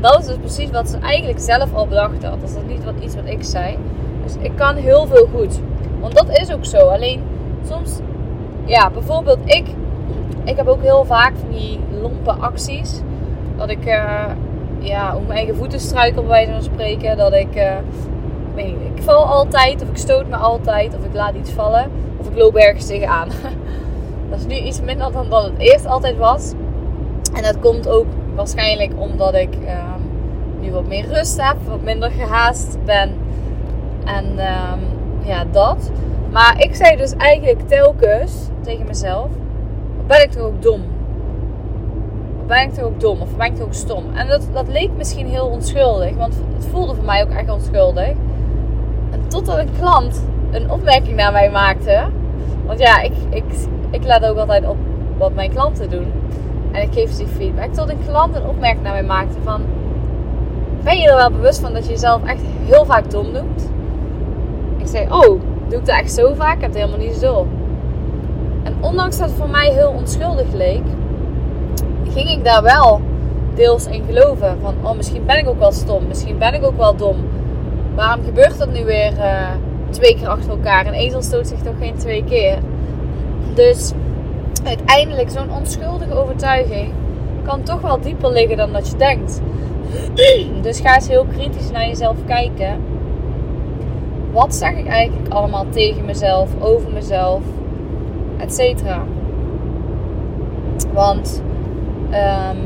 Dat 0.00 0.18
is 0.18 0.26
dus 0.26 0.36
precies 0.36 0.70
wat 0.70 0.88
ze 0.88 0.98
eigenlijk 0.98 1.40
zelf 1.40 1.74
al 1.74 1.86
bedacht 1.86 2.24
had. 2.24 2.40
Dat 2.40 2.50
is 2.50 2.56
niet 2.66 2.84
wat, 2.84 2.94
iets 3.00 3.14
wat 3.14 3.26
ik 3.26 3.44
zei. 3.44 3.78
Dus 4.24 4.34
ik 4.40 4.52
kan 4.56 4.74
heel 4.74 5.06
veel 5.06 5.28
goed. 5.34 5.60
Want 6.00 6.14
dat 6.14 6.38
is 6.38 6.52
ook 6.52 6.64
zo. 6.64 6.78
Alleen 6.78 7.22
soms, 7.68 7.98
ja, 8.64 8.90
bijvoorbeeld 8.90 9.38
ik, 9.44 9.66
ik 10.44 10.56
heb 10.56 10.66
ook 10.66 10.82
heel 10.82 11.04
vaak 11.04 11.32
van 11.36 11.50
die 11.50 11.80
lompe 12.00 12.32
acties. 12.32 13.00
Dat 13.56 13.70
ik, 13.70 13.86
uh, 13.86 14.24
ja, 14.86 15.16
op 15.16 15.26
mijn 15.26 15.38
eigen 15.38 15.56
voeten 15.56 15.80
struikel 15.80 16.22
bij 16.22 16.30
wijze 16.30 16.52
van 16.52 16.62
spreken. 16.62 17.16
Dat 17.16 17.32
ik, 17.32 17.56
uh, 17.56 17.76
ik, 17.76 18.54
weet 18.54 18.66
niet, 18.66 18.96
ik 18.96 19.02
val 19.02 19.24
altijd, 19.24 19.82
of 19.82 19.88
ik 19.88 19.96
stoot 19.96 20.28
me 20.28 20.36
altijd, 20.36 20.96
of 20.96 21.04
ik 21.04 21.14
laat 21.14 21.34
iets 21.34 21.50
vallen, 21.50 21.90
of 22.16 22.28
ik 22.28 22.36
loop 22.36 22.56
ergens 22.56 22.86
tegenaan. 22.86 23.28
dat 24.30 24.38
is 24.38 24.46
nu 24.46 24.54
iets 24.54 24.80
minder 24.80 25.12
dan 25.12 25.30
dat 25.30 25.44
het 25.44 25.58
eerst 25.58 25.86
altijd 25.86 26.16
was. 26.16 26.52
En 27.34 27.42
dat 27.42 27.58
komt 27.60 27.88
ook 27.88 28.06
waarschijnlijk 28.34 28.92
omdat 28.96 29.34
ik 29.34 29.54
um, 29.54 30.10
nu 30.60 30.72
wat 30.72 30.86
meer 30.86 31.06
rust 31.06 31.42
heb, 31.42 31.56
wat 31.68 31.82
minder 31.82 32.10
gehaast 32.10 32.78
ben. 32.84 33.14
En 34.04 34.24
um, 34.24 34.80
ja, 35.24 35.44
dat. 35.50 35.90
Maar 36.32 36.60
ik 36.62 36.74
zei 36.74 36.96
dus 36.96 37.12
eigenlijk 37.16 37.68
telkens 37.68 38.32
tegen 38.62 38.86
mezelf: 38.86 39.28
ben 40.06 40.22
ik 40.22 40.30
toch 40.30 40.42
ook 40.42 40.62
dom? 40.62 40.95
Ben 42.46 42.62
ik 42.62 42.74
toch 42.74 42.84
ook 42.84 43.00
dom? 43.00 43.20
Of 43.20 43.36
ben 43.36 43.46
ik 43.46 43.54
toch 43.54 43.66
ook 43.66 43.74
stom? 43.74 44.04
En 44.14 44.28
dat, 44.28 44.48
dat 44.52 44.68
leek 44.68 44.90
misschien 44.96 45.26
heel 45.26 45.46
onschuldig, 45.46 46.14
want 46.14 46.34
het 46.54 46.66
voelde 46.66 46.94
voor 46.94 47.04
mij 47.04 47.22
ook 47.22 47.30
echt 47.30 47.50
onschuldig. 47.50 48.08
En 49.10 49.28
totdat 49.28 49.58
een 49.58 49.70
klant 49.78 50.24
een 50.50 50.70
opmerking 50.70 51.16
naar 51.16 51.32
mij 51.32 51.50
maakte. 51.50 52.04
Want 52.66 52.78
ja, 52.78 53.00
ik, 53.00 53.12
ik, 53.30 53.44
ik 53.90 54.04
laat 54.04 54.24
ook 54.26 54.38
altijd 54.38 54.68
op 54.68 54.76
wat 55.18 55.34
mijn 55.34 55.50
klanten 55.50 55.90
doen. 55.90 56.12
En 56.72 56.82
ik 56.82 56.92
geef 56.92 57.10
ze 57.10 57.26
feedback. 57.26 57.72
Tot 57.72 57.88
een 57.88 58.04
klant 58.08 58.36
een 58.36 58.46
opmerking 58.46 58.82
naar 58.82 58.92
mij 58.92 59.02
maakte 59.02 59.38
van... 59.44 59.62
Ben 60.82 60.98
je 60.98 61.08
er 61.08 61.16
wel 61.16 61.30
bewust 61.30 61.60
van 61.60 61.72
dat 61.72 61.84
je 61.84 61.90
jezelf 61.90 62.24
echt 62.24 62.42
heel 62.64 62.84
vaak 62.84 63.10
dom 63.10 63.32
doet? 63.32 63.62
Ik 64.76 64.86
zei, 64.86 65.06
oh, 65.10 65.40
doe 65.68 65.78
ik 65.78 65.86
dat 65.86 65.96
echt 65.96 66.12
zo 66.12 66.34
vaak? 66.34 66.54
Ik 66.54 66.60
heb 66.60 66.70
het 66.70 66.80
helemaal 66.80 67.06
niet 67.06 67.16
zo. 67.16 67.46
En 68.62 68.74
ondanks 68.80 69.18
dat 69.18 69.28
het 69.28 69.38
voor 69.38 69.50
mij 69.50 69.70
heel 69.70 69.90
onschuldig 69.90 70.52
leek... 70.52 70.82
Ging 72.16 72.30
ik 72.30 72.44
daar 72.44 72.62
wel 72.62 73.00
deels 73.54 73.86
in 73.86 74.04
geloven. 74.06 74.58
Van, 74.60 74.74
oh, 74.82 74.96
misschien 74.96 75.26
ben 75.26 75.38
ik 75.38 75.48
ook 75.48 75.58
wel 75.58 75.72
stom. 75.72 76.06
Misschien 76.06 76.38
ben 76.38 76.54
ik 76.54 76.64
ook 76.64 76.76
wel 76.76 76.96
dom. 76.96 77.16
Waarom 77.94 78.24
gebeurt 78.24 78.58
dat 78.58 78.72
nu 78.72 78.84
weer 78.84 79.12
uh, 79.12 79.48
twee 79.90 80.16
keer 80.16 80.28
achter 80.28 80.50
elkaar? 80.50 80.86
Een 80.86 80.92
ezel 80.92 81.22
stoot 81.22 81.46
zich 81.46 81.58
toch 81.58 81.74
geen 81.78 81.96
twee 81.96 82.24
keer? 82.24 82.58
Dus 83.54 83.92
uiteindelijk 84.64 85.30
zo'n 85.30 85.50
onschuldige 85.50 86.14
overtuiging 86.14 86.92
kan 87.42 87.62
toch 87.62 87.80
wel 87.80 88.00
dieper 88.00 88.32
liggen 88.32 88.56
dan 88.56 88.72
dat 88.72 88.90
je 88.90 88.96
denkt. 88.96 89.40
Dus 90.62 90.80
ga 90.80 90.94
eens 90.94 91.08
heel 91.08 91.24
kritisch 91.24 91.70
naar 91.70 91.86
jezelf 91.86 92.16
kijken. 92.26 92.80
Wat 94.32 94.54
zeg 94.54 94.76
ik 94.76 94.86
eigenlijk 94.86 95.32
allemaal 95.32 95.66
tegen 95.70 96.04
mezelf, 96.04 96.50
over 96.60 96.92
mezelf, 96.92 97.42
et 98.36 98.54
cetera. 98.54 99.02
Want 100.92 101.42
ehm, 102.16 102.56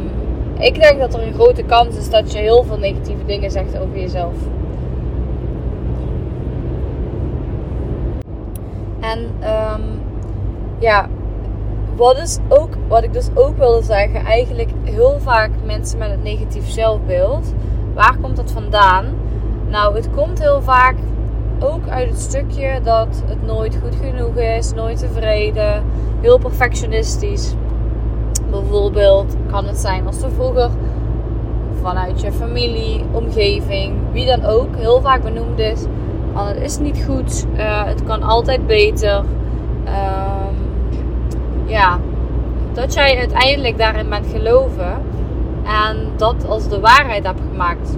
ik 0.58 0.80
denk 0.80 0.98
dat 0.98 1.14
er 1.14 1.22
een 1.26 1.34
grote 1.34 1.62
kans 1.62 1.96
is 1.96 2.10
dat 2.10 2.32
je 2.32 2.38
heel 2.38 2.62
veel 2.62 2.78
negatieve 2.78 3.24
dingen 3.24 3.50
zegt 3.50 3.78
over 3.78 3.98
jezelf. 3.98 4.34
En 9.00 9.18
um, 9.20 10.00
ja, 10.78 11.08
wat, 11.96 12.18
is 12.18 12.38
ook, 12.48 12.68
wat 12.88 13.02
ik 13.02 13.12
dus 13.12 13.28
ook 13.34 13.56
wilde 13.56 13.82
zeggen, 13.82 14.24
eigenlijk 14.24 14.70
heel 14.84 15.18
vaak 15.20 15.50
mensen 15.64 15.98
met 15.98 16.10
een 16.10 16.22
negatief 16.22 16.68
zelfbeeld. 16.68 17.54
Waar 17.94 18.16
komt 18.20 18.36
dat 18.36 18.50
vandaan? 18.50 19.06
Nou, 19.68 19.94
het 19.94 20.10
komt 20.10 20.38
heel 20.38 20.62
vaak 20.62 20.94
ook 21.60 21.88
uit 21.88 22.08
het 22.08 22.20
stukje 22.20 22.80
dat 22.82 23.22
het 23.26 23.46
nooit 23.46 23.78
goed 23.82 23.94
genoeg 24.02 24.36
is, 24.36 24.72
nooit 24.72 24.98
tevreden, 24.98 25.84
heel 26.20 26.38
perfectionistisch. 26.38 27.54
Bijvoorbeeld 28.50 29.36
kan 29.50 29.64
het 29.64 29.78
zijn 29.78 30.06
als 30.06 30.22
er 30.22 30.30
vroeger 30.30 30.70
vanuit 31.82 32.20
je 32.20 32.32
familie, 32.32 33.04
omgeving, 33.12 33.94
wie 34.12 34.26
dan 34.26 34.44
ook, 34.44 34.76
heel 34.76 35.00
vaak 35.00 35.22
benoemd 35.22 35.58
is. 35.58 35.84
Want 36.32 36.48
het 36.48 36.60
is 36.60 36.78
niet 36.78 37.04
goed, 37.06 37.46
uh, 37.56 37.84
het 37.84 38.04
kan 38.04 38.22
altijd 38.22 38.66
beter. 38.66 39.16
Um, 39.86 40.56
ja, 41.66 41.98
dat 42.72 42.94
jij 42.94 43.18
uiteindelijk 43.18 43.78
daarin 43.78 44.08
bent 44.08 44.26
geloven 44.32 45.02
en 45.64 46.08
dat 46.16 46.48
als 46.48 46.68
de 46.68 46.80
waarheid 46.80 47.26
hebt 47.26 47.40
gemaakt. 47.50 47.96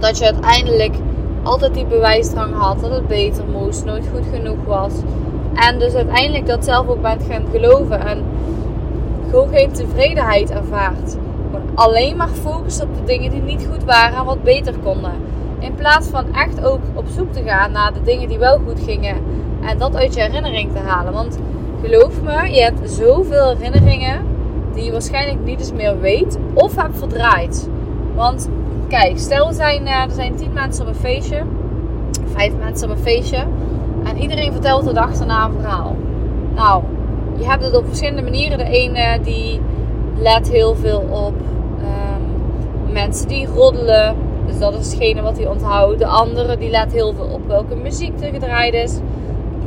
Dat 0.00 0.18
je 0.18 0.24
uiteindelijk 0.24 0.94
altijd 1.42 1.74
die 1.74 1.86
bewijsdrang 1.86 2.54
had 2.54 2.80
dat 2.80 2.90
het 2.90 3.06
beter 3.08 3.44
moest, 3.52 3.84
nooit 3.84 4.08
goed 4.12 4.26
genoeg 4.32 4.64
was. 4.66 4.92
En 5.54 5.78
dus 5.78 5.94
uiteindelijk 5.94 6.46
dat 6.46 6.64
zelf 6.64 6.88
ook 6.88 7.02
bent 7.02 7.22
gaan 7.28 7.44
geloven 7.52 8.06
en 8.06 8.24
gewoon 9.30 9.48
geen 9.48 9.72
tevredenheid 9.72 10.50
ervaart. 10.50 11.16
Alleen 11.74 12.16
maar 12.16 12.28
focus 12.28 12.80
op 12.82 12.94
de 12.94 13.04
dingen 13.04 13.30
die 13.30 13.42
niet 13.42 13.68
goed 13.72 13.84
waren 13.84 14.18
en 14.18 14.24
wat 14.24 14.42
beter 14.42 14.74
konden. 14.82 15.12
In 15.58 15.74
plaats 15.74 16.08
van 16.08 16.34
echt 16.34 16.64
ook 16.64 16.80
op 16.94 17.04
zoek 17.08 17.32
te 17.32 17.42
gaan 17.42 17.72
naar 17.72 17.92
de 17.92 18.02
dingen 18.02 18.28
die 18.28 18.38
wel 18.38 18.60
goed 18.66 18.80
gingen 18.84 19.16
en 19.60 19.78
dat 19.78 19.96
uit 19.96 20.14
je 20.14 20.20
herinnering 20.20 20.72
te 20.72 20.78
halen. 20.78 21.12
Want 21.12 21.38
geloof 21.84 22.22
me, 22.22 22.50
je 22.50 22.62
hebt 22.62 22.90
zoveel 22.90 23.48
herinneringen 23.48 24.20
die 24.74 24.84
je 24.84 24.92
waarschijnlijk 24.92 25.44
niet 25.44 25.58
eens 25.58 25.72
meer 25.72 26.00
weet 26.00 26.38
of 26.54 26.76
hebt 26.76 26.98
verdraaid. 26.98 27.68
Want 28.14 28.48
kijk, 28.88 29.18
stel 29.18 29.48
er 29.48 29.54
zijn, 29.54 29.82
uh, 29.82 30.02
er 30.02 30.10
zijn 30.10 30.36
tien 30.36 30.52
mensen 30.52 30.82
op 30.82 30.88
een 30.88 31.00
feestje, 31.00 31.42
vijf 32.24 32.52
mensen 32.58 32.90
op 32.90 32.96
een 32.96 33.02
feestje 33.02 33.44
en 34.04 34.18
iedereen 34.18 34.52
vertelt 34.52 34.84
de 34.84 34.92
dag 34.92 35.18
daarna 35.18 35.44
een 35.44 35.52
verhaal. 35.52 35.96
Nou, 36.54 36.82
je 37.40 37.46
hebt 37.46 37.64
het 37.64 37.76
op 37.76 37.86
verschillende 37.86 38.22
manieren. 38.22 38.58
De 38.58 38.64
ene 38.64 39.18
die 39.22 39.60
let 40.16 40.50
heel 40.50 40.74
veel 40.74 41.04
op 41.10 41.34
um, 41.80 42.92
mensen 42.92 43.28
die 43.28 43.46
roddelen. 43.46 44.16
Dus 44.46 44.58
dat 44.58 44.74
is 44.74 44.92
hetgene 44.92 45.22
wat 45.22 45.36
hij 45.36 45.46
onthoudt. 45.46 45.98
De 45.98 46.06
andere 46.06 46.56
die 46.56 46.70
let 46.70 46.92
heel 46.92 47.14
veel 47.14 47.28
op 47.32 47.46
welke 47.46 47.74
muziek 47.74 48.20
er 48.20 48.32
gedraaid 48.32 48.74
is. 48.74 48.98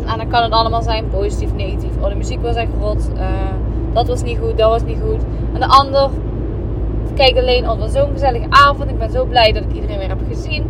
En 0.06 0.18
dan 0.18 0.28
kan 0.28 0.44
het 0.44 0.52
allemaal 0.52 0.82
zijn 0.82 1.10
positief, 1.10 1.54
negatief. 1.54 1.92
Oh, 2.02 2.10
de 2.10 2.16
muziek 2.16 2.42
was 2.42 2.56
echt 2.56 2.72
rot. 2.82 3.10
Uh, 3.16 3.22
dat 3.94 4.08
was 4.08 4.24
niet 4.24 4.38
goed, 4.38 4.58
dat 4.58 4.70
was 4.70 4.84
niet 4.84 5.00
goed. 5.08 5.22
En 5.54 5.60
de 5.60 5.68
ander 5.68 6.10
kijkt 7.16 7.38
alleen, 7.38 7.70
oh, 7.70 7.82
het 7.82 7.92
zo'n 7.92 8.12
gezellige 8.12 8.46
avond. 8.50 8.90
Ik 8.90 8.98
ben 8.98 9.12
zo 9.12 9.26
blij 9.26 9.52
dat 9.52 9.64
ik 9.64 9.74
iedereen 9.74 9.98
weer 9.98 10.08
heb 10.08 10.20
gezien. 10.28 10.66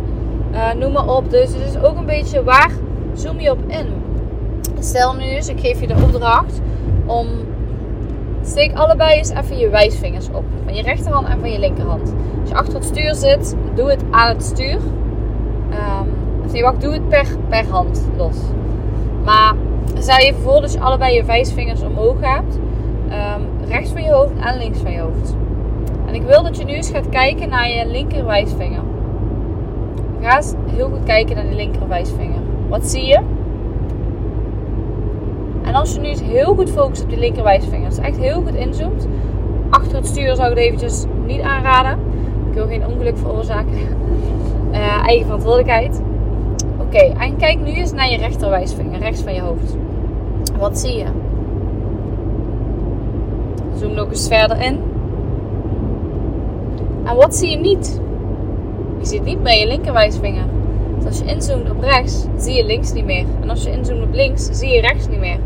Uh, 0.52 0.72
noem 0.72 0.92
maar 0.92 1.08
op. 1.08 1.30
Dus 1.30 1.48
het 1.48 1.74
is 1.74 1.82
ook 1.82 1.96
een 1.96 2.06
beetje 2.06 2.44
waar 2.44 2.70
zoom 3.14 3.40
je 3.40 3.50
op 3.50 3.58
in. 3.66 3.86
Stel 4.78 5.14
nu 5.14 5.22
eens, 5.22 5.48
ik 5.48 5.60
geef 5.60 5.80
je 5.80 5.86
de 5.86 5.94
opdracht 5.94 6.60
om. 7.06 7.26
Steek 8.42 8.74
allebei 8.74 9.16
eens 9.16 9.30
even 9.30 9.58
je 9.58 9.68
wijsvingers 9.68 10.28
op. 10.32 10.44
Van 10.64 10.74
je 10.74 10.82
rechterhand 10.82 11.28
en 11.28 11.40
van 11.40 11.50
je 11.50 11.58
linkerhand. 11.58 12.14
Als 12.40 12.48
je 12.48 12.54
achter 12.54 12.74
het 12.74 12.84
stuur 12.84 13.14
zit, 13.14 13.56
doe 13.74 13.90
het 13.90 14.02
aan 14.10 14.28
het 14.28 14.42
stuur. 14.42 14.74
Um, 14.74 16.08
of 16.44 16.52
nee, 16.52 16.62
wacht, 16.62 16.80
doe 16.80 16.92
het 16.92 17.08
per, 17.08 17.26
per 17.48 17.68
hand 17.68 18.08
los. 18.16 18.36
Maar 19.24 19.54
stel 19.98 20.24
je 20.24 20.34
voor 20.34 20.60
dat 20.60 20.72
je 20.72 20.80
allebei 20.80 21.14
je 21.14 21.24
wijsvingers 21.24 21.82
omhoog 21.82 22.16
hebt. 22.20 22.58
Um, 23.08 23.68
rechts 23.68 23.90
van 23.90 24.02
je 24.02 24.12
hoofd 24.12 24.32
en 24.40 24.58
links 24.58 24.78
van 24.78 24.92
je 24.92 25.00
hoofd. 25.00 25.36
En 26.06 26.14
ik 26.14 26.22
wil 26.22 26.42
dat 26.42 26.56
je 26.56 26.64
nu 26.64 26.72
eens 26.72 26.90
gaat 26.90 27.08
kijken 27.08 27.48
naar 27.48 27.68
je 27.68 27.86
linker 27.86 28.24
wijsvinger. 28.24 28.82
Ga 30.20 30.36
eens 30.36 30.54
heel 30.66 30.88
goed 30.88 31.02
kijken 31.04 31.36
naar 31.36 31.48
de 31.48 31.54
linker 31.54 31.88
wijsvinger. 31.88 32.40
Wat 32.68 32.86
zie 32.86 33.06
je? 33.06 33.20
En 35.74 35.80
als 35.80 35.94
je 35.94 36.00
nu 36.00 36.08
eens 36.08 36.22
heel 36.22 36.54
goed 36.54 36.70
focust 36.70 37.02
op 37.02 37.08
die 37.08 37.18
linker 37.18 37.42
wijsvinger, 37.42 37.88
dus 37.88 37.98
echt 37.98 38.16
heel 38.16 38.42
goed 38.42 38.54
inzoomt. 38.54 39.06
Achter 39.70 39.96
het 39.96 40.06
stuur 40.06 40.36
zou 40.36 40.50
ik 40.50 40.56
het 40.56 40.64
eventjes 40.64 41.04
niet 41.26 41.40
aanraden. 41.40 41.98
Ik 42.48 42.54
wil 42.54 42.66
geen 42.66 42.86
ongeluk 42.86 43.18
veroorzaken. 43.18 43.72
Uh, 44.72 45.06
eigen 45.06 45.24
verantwoordelijkheid. 45.24 46.00
Oké, 46.80 46.98
en 46.98 47.36
kijk 47.36 47.60
nu 47.60 47.72
eens 47.72 47.92
naar 47.92 48.10
je 48.10 48.16
rechterwijsvinger, 48.16 48.98
rechts 48.98 49.22
van 49.22 49.34
je 49.34 49.40
hoofd. 49.40 49.76
Wat 50.58 50.78
zie 50.78 50.96
je? 50.96 51.06
Zoom 53.74 53.94
nog 53.94 54.08
eens 54.08 54.28
verder 54.28 54.60
in. 54.60 54.80
En 57.04 57.16
wat 57.16 57.34
zie 57.36 57.50
je 57.50 57.56
niet? 57.56 58.00
Je 58.98 59.06
ziet 59.06 59.24
niet 59.24 59.42
meer 59.42 59.58
je 59.58 59.66
linkerwijsvinger. 59.66 60.53
Als 61.06 61.18
je 61.18 61.24
inzoomt 61.24 61.70
op 61.70 61.80
rechts, 61.80 62.24
zie 62.36 62.54
je 62.54 62.64
links 62.64 62.92
niet 62.92 63.04
meer. 63.04 63.24
En 63.42 63.50
als 63.50 63.62
je 63.62 63.70
inzoomt 63.70 64.02
op 64.02 64.12
links, 64.12 64.48
zie 64.52 64.68
je 64.68 64.80
rechts 64.80 65.08
niet 65.08 65.18
meer. 65.18 65.38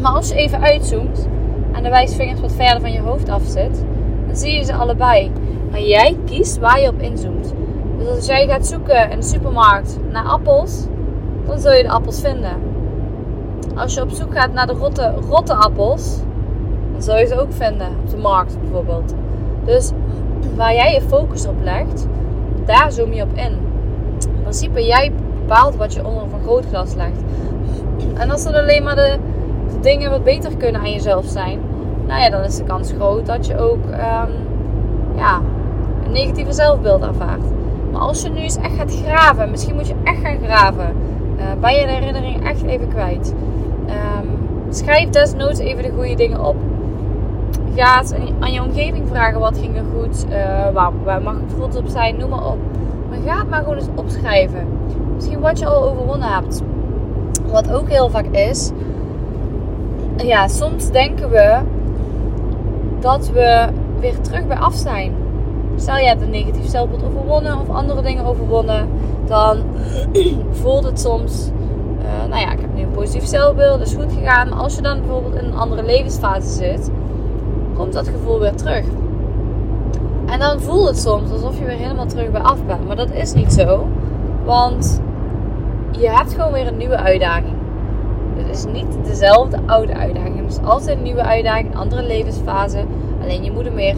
Maar 0.00 0.12
als 0.12 0.28
je 0.28 0.34
even 0.34 0.60
uitzoomt 0.60 1.28
en 1.72 1.82
de 1.82 1.88
wijsvingers 1.88 2.40
wat 2.40 2.52
verder 2.52 2.80
van 2.80 2.92
je 2.92 3.00
hoofd 3.00 3.28
afzet, 3.28 3.84
dan 4.26 4.36
zie 4.36 4.52
je 4.52 4.64
ze 4.64 4.74
allebei. 4.74 5.30
Maar 5.70 5.80
jij 5.80 6.16
kiest 6.24 6.58
waar 6.58 6.80
je 6.80 6.88
op 6.88 7.00
inzoomt. 7.00 7.52
Dus 7.98 8.08
als 8.08 8.26
jij 8.26 8.46
gaat 8.46 8.66
zoeken 8.66 9.10
in 9.10 9.20
de 9.20 9.26
supermarkt 9.26 9.98
naar 10.10 10.24
appels, 10.24 10.86
dan 11.46 11.60
zul 11.60 11.72
je 11.72 11.82
de 11.82 11.90
appels 11.90 12.20
vinden. 12.20 12.56
Als 13.74 13.94
je 13.94 14.02
op 14.02 14.10
zoek 14.10 14.34
gaat 14.34 14.52
naar 14.52 14.66
de 14.66 14.72
rotte, 14.72 15.14
rotte 15.28 15.54
appels, 15.54 16.18
dan 16.92 17.02
zul 17.02 17.18
je 17.18 17.26
ze 17.26 17.40
ook 17.40 17.52
vinden. 17.52 17.88
Op 18.02 18.10
de 18.10 18.16
markt 18.16 18.60
bijvoorbeeld. 18.60 19.14
Dus 19.64 19.90
waar 20.56 20.74
jij 20.74 20.92
je 20.94 21.00
focus 21.00 21.46
op 21.46 21.62
legt, 21.62 22.06
daar 22.64 22.92
zoom 22.92 23.12
je 23.12 23.22
op 23.22 23.34
in. 23.34 23.71
In 24.52 24.58
principe, 24.58 24.86
jij 24.86 25.12
bepaalt 25.40 25.76
wat 25.76 25.94
je 25.94 26.06
onder 26.06 26.22
een 26.22 26.30
vergrootglas 26.30 26.94
legt. 26.94 27.20
En 28.14 28.30
als 28.30 28.44
dat 28.44 28.54
alleen 28.54 28.82
maar 28.82 28.94
de, 28.94 29.18
dingen 29.80 30.10
wat 30.10 30.24
beter 30.24 30.56
kunnen 30.56 30.80
aan 30.80 30.92
jezelf 30.92 31.24
zijn, 31.26 31.60
nou 32.06 32.20
ja, 32.20 32.30
dan 32.30 32.42
is 32.42 32.56
de 32.56 32.64
kans 32.64 32.92
groot 32.92 33.26
dat 33.26 33.46
je 33.46 33.58
ook 33.58 33.84
um, 33.84 34.34
ja, 35.16 35.40
een 36.04 36.12
negatieve 36.12 36.52
zelfbeeld 36.52 37.02
ervaart. 37.02 37.42
Maar 37.92 38.00
als 38.00 38.22
je 38.22 38.28
nu 38.28 38.40
eens 38.40 38.56
echt 38.56 38.76
gaat 38.76 39.02
graven, 39.04 39.50
misschien 39.50 39.74
moet 39.74 39.88
je 39.88 39.94
echt 40.04 40.20
gaan 40.20 40.38
graven, 40.42 40.96
uh, 41.36 41.42
ben 41.60 41.74
je 41.74 41.86
de 41.86 41.92
herinnering 41.92 42.46
echt 42.46 42.62
even 42.62 42.88
kwijt. 42.88 43.34
Um, 43.86 44.28
schrijf 44.70 45.10
desnoods 45.10 45.58
even 45.58 45.82
de 45.82 45.92
goede 45.96 46.14
dingen 46.14 46.44
op. 46.44 46.56
Ga 47.74 48.02
aan 48.40 48.52
je 48.52 48.62
omgeving 48.62 49.08
vragen 49.08 49.40
wat 49.40 49.58
ging 49.58 49.76
er 49.76 49.84
goed, 49.98 50.26
uh, 50.30 50.34
waar, 50.72 50.90
waar 51.04 51.22
mag 51.22 51.34
ik 51.34 51.48
trots 51.48 51.76
op 51.76 51.88
zijn, 51.88 52.16
noem 52.16 52.30
maar 52.30 52.46
op. 52.46 52.58
Ga 53.24 53.44
maar 53.44 53.58
gewoon 53.58 53.76
eens 53.76 53.88
opschrijven. 53.94 54.66
Misschien 55.14 55.40
wat 55.40 55.58
je 55.58 55.66
al 55.66 55.82
overwonnen 55.82 56.28
hebt. 56.28 56.62
Wat 57.50 57.72
ook 57.72 57.88
heel 57.88 58.10
vaak 58.10 58.26
is, 58.26 58.70
ja, 60.16 60.48
soms 60.48 60.90
denken 60.90 61.30
we 61.30 61.58
dat 63.00 63.30
we 63.30 63.68
weer 64.00 64.20
terug 64.20 64.46
bij 64.46 64.56
af 64.56 64.74
zijn. 64.74 65.14
Stel 65.76 65.96
je 65.96 66.06
hebt 66.06 66.22
een 66.22 66.30
negatief 66.30 66.66
zelfbeeld 66.66 67.04
overwonnen 67.04 67.60
of 67.60 67.68
andere 67.68 68.02
dingen 68.02 68.24
overwonnen, 68.24 68.88
dan 69.26 69.62
voelt 70.62 70.84
het 70.84 71.00
soms, 71.00 71.50
uh, 71.98 72.28
nou 72.28 72.40
ja, 72.40 72.52
ik 72.52 72.60
heb 72.60 72.74
nu 72.74 72.82
een 72.82 72.90
positief 72.90 73.26
zelfbeeld, 73.26 73.78
dat 73.78 73.88
is 73.88 73.94
goed 73.94 74.12
gegaan. 74.12 74.48
Maar 74.48 74.58
als 74.58 74.74
je 74.74 74.82
dan 74.82 75.00
bijvoorbeeld 75.00 75.34
in 75.34 75.44
een 75.44 75.56
andere 75.56 75.82
levensfase 75.82 76.48
zit, 76.48 76.90
komt 77.74 77.92
dat 77.92 78.08
gevoel 78.08 78.38
weer 78.38 78.54
terug. 78.54 78.84
En 80.32 80.38
dan 80.38 80.60
voelt 80.60 80.88
het 80.88 80.98
soms 80.98 81.30
alsof 81.30 81.58
je 81.58 81.64
weer 81.64 81.76
helemaal 81.76 82.06
terug 82.06 82.30
bij 82.30 82.40
af 82.40 82.64
bent. 82.66 82.86
Maar 82.86 82.96
dat 82.96 83.10
is 83.10 83.32
niet 83.32 83.52
zo. 83.52 83.86
Want 84.44 85.00
je 85.90 86.08
hebt 86.10 86.34
gewoon 86.34 86.52
weer 86.52 86.66
een 86.66 86.76
nieuwe 86.76 86.96
uitdaging. 86.96 87.56
Het 88.36 88.48
is 88.48 88.64
niet 88.64 89.04
dezelfde 89.04 89.58
oude 89.66 89.94
uitdaging. 89.94 90.36
Het 90.36 90.50
is 90.50 90.64
altijd 90.64 90.96
een 90.96 91.02
nieuwe 91.02 91.22
uitdaging, 91.22 91.70
een 91.70 91.76
andere 91.76 92.02
levensfase. 92.02 92.84
Alleen 93.22 93.44
je 93.44 93.52
moet 93.52 93.66
er 93.66 93.72
meer 93.72 93.96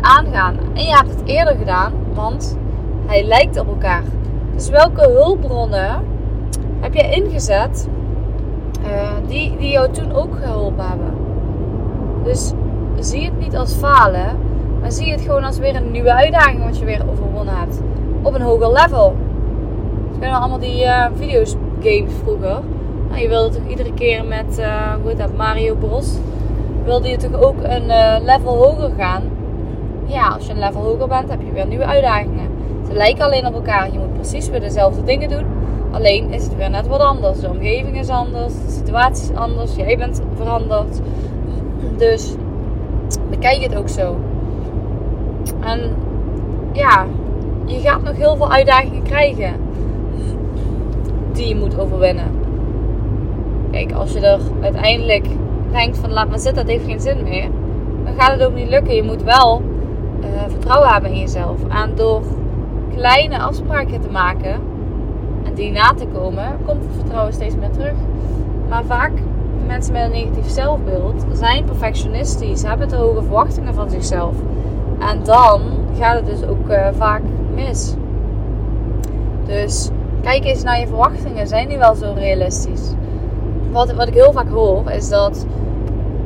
aangaan. 0.00 0.56
En 0.74 0.82
je 0.82 0.94
hebt 0.94 1.10
het 1.10 1.22
eerder 1.24 1.56
gedaan, 1.56 1.92
want 2.14 2.56
hij 3.06 3.24
lijkt 3.24 3.60
op 3.60 3.68
elkaar. 3.68 4.02
Dus 4.54 4.68
welke 4.68 5.10
hulpbronnen 5.10 6.04
heb 6.80 6.94
je 6.94 7.10
ingezet 7.10 7.88
uh, 8.82 8.88
die, 9.26 9.56
die 9.56 9.70
jou 9.70 9.92
toen 9.92 10.12
ook 10.12 10.36
geholpen 10.42 10.88
hebben? 10.88 11.14
Dus 12.24 12.52
zie 12.98 13.24
het 13.24 13.38
niet 13.38 13.56
als 13.56 13.74
falen, 13.74 14.36
maar 14.86 14.94
zie 14.94 15.10
het 15.10 15.20
gewoon 15.20 15.44
als 15.44 15.58
weer 15.58 15.76
een 15.76 15.90
nieuwe 15.90 16.12
uitdaging 16.12 16.64
wat 16.64 16.78
je 16.78 16.84
weer 16.84 17.02
overwonnen 17.10 17.56
hebt. 17.56 17.80
Op 18.22 18.34
een 18.34 18.40
hoger 18.40 18.72
level. 18.72 19.14
Dus 20.08 20.18
kennen 20.18 20.38
allemaal 20.38 20.58
die 20.58 20.82
uh, 20.82 21.06
games 21.80 22.12
vroeger. 22.22 22.60
Nou, 23.08 23.20
je 23.20 23.28
wilde 23.28 23.56
toch 23.56 23.68
iedere 23.68 23.94
keer 23.94 24.24
met, 24.24 24.58
uh, 24.58 24.92
hoe 25.00 25.08
heet 25.08 25.18
dat, 25.18 25.36
Mario 25.36 25.74
Bros. 25.74 26.14
Wilde 26.84 27.08
je 27.08 27.16
toch 27.16 27.40
ook 27.40 27.54
een 27.62 27.84
uh, 27.84 28.16
level 28.22 28.56
hoger 28.56 28.90
gaan. 28.96 29.22
Ja, 30.04 30.28
als 30.28 30.46
je 30.46 30.52
een 30.52 30.58
level 30.58 30.82
hoger 30.82 31.08
bent, 31.08 31.30
heb 31.30 31.40
je 31.42 31.52
weer 31.52 31.66
nieuwe 31.66 31.86
uitdagingen. 31.86 32.48
Ze 32.86 32.92
lijken 32.92 33.24
alleen 33.24 33.46
op 33.46 33.54
elkaar. 33.54 33.92
Je 33.92 33.98
moet 33.98 34.14
precies 34.14 34.48
weer 34.48 34.60
dezelfde 34.60 35.02
dingen 35.02 35.28
doen. 35.28 35.44
Alleen 35.90 36.32
is 36.32 36.42
het 36.42 36.56
weer 36.56 36.70
net 36.70 36.86
wat 36.86 37.00
anders. 37.00 37.40
De 37.40 37.48
omgeving 37.48 37.98
is 37.98 38.08
anders, 38.08 38.52
de 38.52 38.70
situatie 38.70 39.32
is 39.32 39.38
anders, 39.38 39.76
jij 39.76 39.96
bent 39.96 40.22
veranderd. 40.34 41.00
Dus 41.96 42.34
bekijk 43.30 43.62
het 43.62 43.76
ook 43.76 43.88
zo. 43.88 44.16
En 45.66 45.94
ja, 46.72 47.06
je 47.64 47.80
gaat 47.80 48.02
nog 48.02 48.16
heel 48.16 48.36
veel 48.36 48.50
uitdagingen 48.50 49.02
krijgen 49.02 49.54
die 51.32 51.48
je 51.48 51.56
moet 51.56 51.78
overwinnen. 51.78 52.30
Kijk, 53.70 53.92
als 53.92 54.12
je 54.12 54.20
er 54.20 54.40
uiteindelijk 54.62 55.26
denkt 55.70 55.98
van 55.98 56.12
laat 56.12 56.28
maar 56.28 56.38
zitten, 56.38 56.66
dat 56.66 56.74
heeft 56.74 56.86
geen 56.86 57.00
zin 57.00 57.22
meer. 57.22 57.48
Dan 58.04 58.14
gaat 58.18 58.32
het 58.32 58.44
ook 58.44 58.54
niet 58.54 58.68
lukken. 58.68 58.94
Je 58.94 59.02
moet 59.02 59.22
wel 59.22 59.62
uh, 60.20 60.26
vertrouwen 60.48 60.88
hebben 60.88 61.10
in 61.10 61.18
jezelf. 61.18 61.58
En 61.68 61.94
door 61.94 62.22
kleine 62.94 63.38
afspraken 63.38 64.00
te 64.00 64.10
maken 64.10 64.60
en 65.44 65.54
die 65.54 65.70
na 65.70 65.94
te 65.94 66.06
komen, 66.06 66.58
komt 66.66 66.82
het 66.82 66.94
vertrouwen 66.96 67.32
steeds 67.32 67.56
meer 67.56 67.70
terug. 67.70 67.94
Maar 68.68 68.84
vaak 68.84 69.12
mensen 69.66 69.92
met 69.92 70.04
een 70.04 70.10
negatief 70.10 70.48
zelfbeeld 70.48 71.24
zijn 71.32 71.64
perfectionistisch, 71.64 72.62
hebben 72.62 72.88
te 72.88 72.96
hoge 72.96 73.22
verwachtingen 73.22 73.74
van 73.74 73.90
zichzelf. 73.90 74.34
En 74.98 75.24
dan 75.24 75.60
gaat 75.98 76.14
het 76.14 76.26
dus 76.26 76.48
ook 76.48 76.68
uh, 76.68 76.88
vaak 76.92 77.22
mis. 77.54 77.94
Dus 79.46 79.88
kijk 80.22 80.44
eens 80.44 80.62
naar 80.62 80.80
je 80.80 80.86
verwachtingen. 80.86 81.46
Zijn 81.46 81.68
die 81.68 81.78
wel 81.78 81.94
zo 81.94 82.12
realistisch? 82.16 82.92
Wat, 83.70 83.92
wat 83.92 84.08
ik 84.08 84.14
heel 84.14 84.32
vaak 84.32 84.48
hoor 84.48 84.90
is 84.90 85.08
dat, 85.08 85.46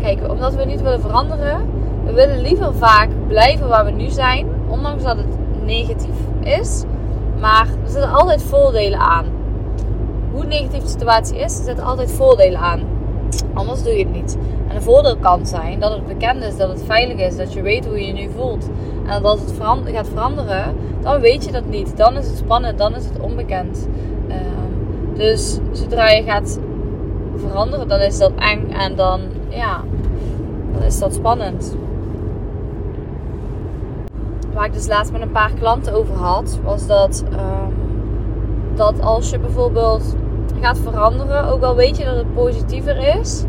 kijk, 0.01 0.31
omdat 0.31 0.55
we 0.55 0.65
niet 0.65 0.83
willen 0.83 1.01
veranderen, 1.01 1.69
we 2.05 2.13
willen 2.13 2.41
liever 2.41 2.75
vaak 2.75 3.09
blijven 3.27 3.69
waar 3.69 3.85
we 3.85 3.91
nu 3.91 4.09
zijn, 4.09 4.47
ondanks 4.69 5.03
dat 5.03 5.17
het 5.17 5.39
negatief 5.65 6.17
is. 6.41 6.85
Maar 7.41 7.67
er 7.85 7.91
zitten 7.91 8.13
altijd 8.13 8.43
voordelen 8.43 8.99
aan. 8.99 9.25
Hoe 10.33 10.45
negatief 10.45 10.83
de 10.83 10.89
situatie 10.89 11.39
is, 11.39 11.59
er 11.59 11.65
zitten 11.65 11.85
altijd 11.85 12.13
voordelen 12.13 12.61
aan. 12.61 12.81
Anders 13.55 13.83
doe 13.83 13.93
je 13.93 14.05
het 14.05 14.13
niet. 14.13 14.39
En 14.69 14.77
een 14.77 14.83
voordeel 14.83 15.17
kan 15.17 15.47
zijn 15.47 15.81
dat 15.81 15.93
het 15.93 16.07
bekend 16.07 16.45
is, 16.45 16.57
dat 16.57 16.69
het 16.69 16.83
veilig 16.85 17.19
is, 17.19 17.37
dat 17.37 17.53
je 17.53 17.63
weet 17.63 17.87
hoe 17.87 18.01
je 18.01 18.07
je 18.07 18.13
nu 18.13 18.29
voelt. 18.37 18.69
En 19.07 19.23
dat 19.23 19.41
het 19.41 19.53
gaat 19.85 20.09
veranderen, 20.09 20.75
dan 21.01 21.21
weet 21.21 21.45
je 21.45 21.53
dat 21.53 21.67
niet. 21.67 21.97
Dan 21.97 22.17
is 22.17 22.27
het 22.27 22.37
spannend, 22.37 22.79
dan 22.79 22.95
is 22.95 23.05
het 23.05 23.21
onbekend. 23.21 23.89
Ehm, 24.29 25.15
dus 25.15 25.59
zodra 25.73 26.09
je 26.09 26.23
gaat 26.23 26.61
veranderen, 27.37 27.89
dan 27.89 28.01
is 28.01 28.19
dat 28.19 28.33
eng 28.39 28.71
en 28.71 28.97
dan, 28.97 29.21
ja, 29.49 29.85
dan 30.73 30.83
is 30.83 30.99
dat 30.99 31.15
spannend. 31.15 31.77
Waar 34.55 34.65
ik 34.65 34.73
dus 34.73 34.87
laatst 34.87 35.13
met 35.13 35.21
een 35.21 35.31
paar 35.31 35.53
klanten 35.59 35.95
over 35.95 36.15
had, 36.15 36.59
was 36.65 36.87
dat, 36.87 37.25
ehm, 37.31 37.73
dat 38.75 39.01
als 39.01 39.31
je 39.31 39.39
bijvoorbeeld 39.39 40.15
gaat 40.61 40.79
veranderen, 40.79 41.45
ook 41.45 41.63
al 41.63 41.77
weet 41.77 41.97
je 41.97 42.05
dat 42.05 42.17
het 42.17 42.35
positiever 42.35 43.19
is, 43.21 43.45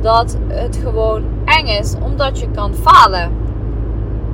dat 0.00 0.38
het 0.48 0.76
gewoon 0.76 1.22
eng 1.44 1.66
is 1.66 1.94
omdat 2.02 2.38
je 2.38 2.50
kan 2.50 2.74
falen. 2.74 3.32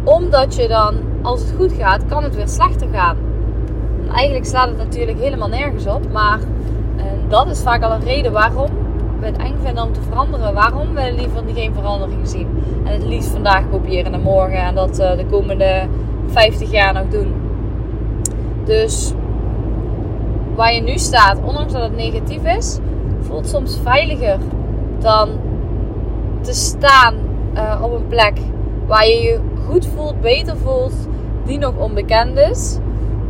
Omdat 0.05 0.55
je 0.55 0.69
dan, 0.69 0.95
als 1.23 1.41
het 1.41 1.55
goed 1.57 1.73
gaat, 1.73 2.07
kan 2.09 2.23
het 2.23 2.35
weer 2.35 2.49
slechter 2.49 2.89
gaan. 2.93 3.17
En 4.03 4.09
eigenlijk 4.15 4.47
slaat 4.47 4.69
het 4.69 4.77
natuurlijk 4.77 5.19
helemaal 5.19 5.49
nergens 5.49 5.87
op, 5.87 6.13
maar 6.13 6.39
en 6.97 7.29
dat 7.29 7.47
is 7.47 7.61
vaak 7.61 7.83
al 7.83 7.93
een 7.93 8.05
reden 8.05 8.33
waarom 8.33 8.71
we 9.21 9.27
het 9.27 9.37
eng 9.37 9.57
vinden 9.63 9.85
om 9.85 9.93
te 9.93 10.01
veranderen. 10.01 10.55
Waarom 10.55 10.95
we 10.95 11.13
liever 11.17 11.43
geen 11.55 11.75
verandering 11.75 12.29
zien. 12.29 12.49
En 12.85 12.93
het 12.93 13.05
liefst 13.05 13.29
vandaag 13.29 13.71
kopiëren 13.71 14.15
en 14.15 14.21
morgen 14.21 14.59
en 14.59 14.75
dat 14.75 15.01
uh, 15.01 15.17
de 15.17 15.27
komende 15.31 15.89
50 16.27 16.71
jaar 16.71 16.93
nog 16.93 17.09
doen. 17.09 17.35
Dus 18.65 19.13
waar 20.57 20.75
je 20.75 20.81
nu 20.81 20.99
staat, 20.99 21.39
ondanks 21.45 21.73
dat 21.73 21.83
het 21.83 21.97
negatief 21.97 22.45
is, 22.45 22.79
voelt 23.21 23.49
soms 23.49 23.79
veiliger 23.83 24.39
dan 24.99 25.29
te 26.41 26.53
staan 26.53 27.15
uh, 27.55 27.83
op 27.83 27.93
een 27.93 28.07
plek 28.07 28.39
waar 28.87 29.07
je 29.07 29.23
je 29.23 29.41
goed 29.69 29.87
voelt, 29.87 30.21
beter 30.21 30.57
voelt, 30.57 30.95
die 31.45 31.59
nog 31.59 31.77
onbekend 31.77 32.39
is, 32.39 32.79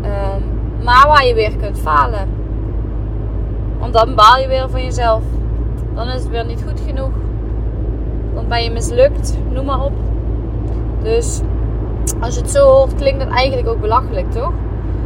um, 0.03 0.45
maar 0.85 1.07
waar 1.07 1.27
je 1.27 1.35
weer 1.35 1.57
kunt 1.57 1.79
falen. 1.79 2.29
Want 3.79 3.93
dan 3.93 4.15
baal 4.15 4.39
je 4.39 4.49
weer 4.49 4.71
van 4.71 4.83
jezelf. 4.83 5.23
Dan 5.95 6.09
is 6.09 6.15
het 6.15 6.29
weer 6.29 6.45
niet 6.45 6.65
goed 6.69 6.81
genoeg. 6.87 7.11
Dan 8.35 8.49
ben 8.49 8.63
je 8.63 8.71
mislukt, 8.71 9.39
noem 9.53 9.65
maar 9.65 9.85
op. 9.85 9.93
Dus 11.03 11.41
als 12.21 12.35
je 12.35 12.41
het 12.41 12.51
zo 12.51 12.69
hoort, 12.69 12.95
klinkt 12.95 13.23
het 13.23 13.33
eigenlijk 13.33 13.69
ook 13.69 13.81
belachelijk, 13.81 14.31
toch? 14.31 14.53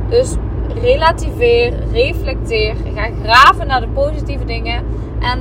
Dus 0.09 0.37
relativeer, 0.75 1.73
reflecteer, 1.93 2.75
ga 2.95 3.09
graven 3.23 3.67
naar 3.67 3.81
de 3.81 3.89
positieve 3.89 4.45
dingen 4.45 4.83
en 5.21 5.41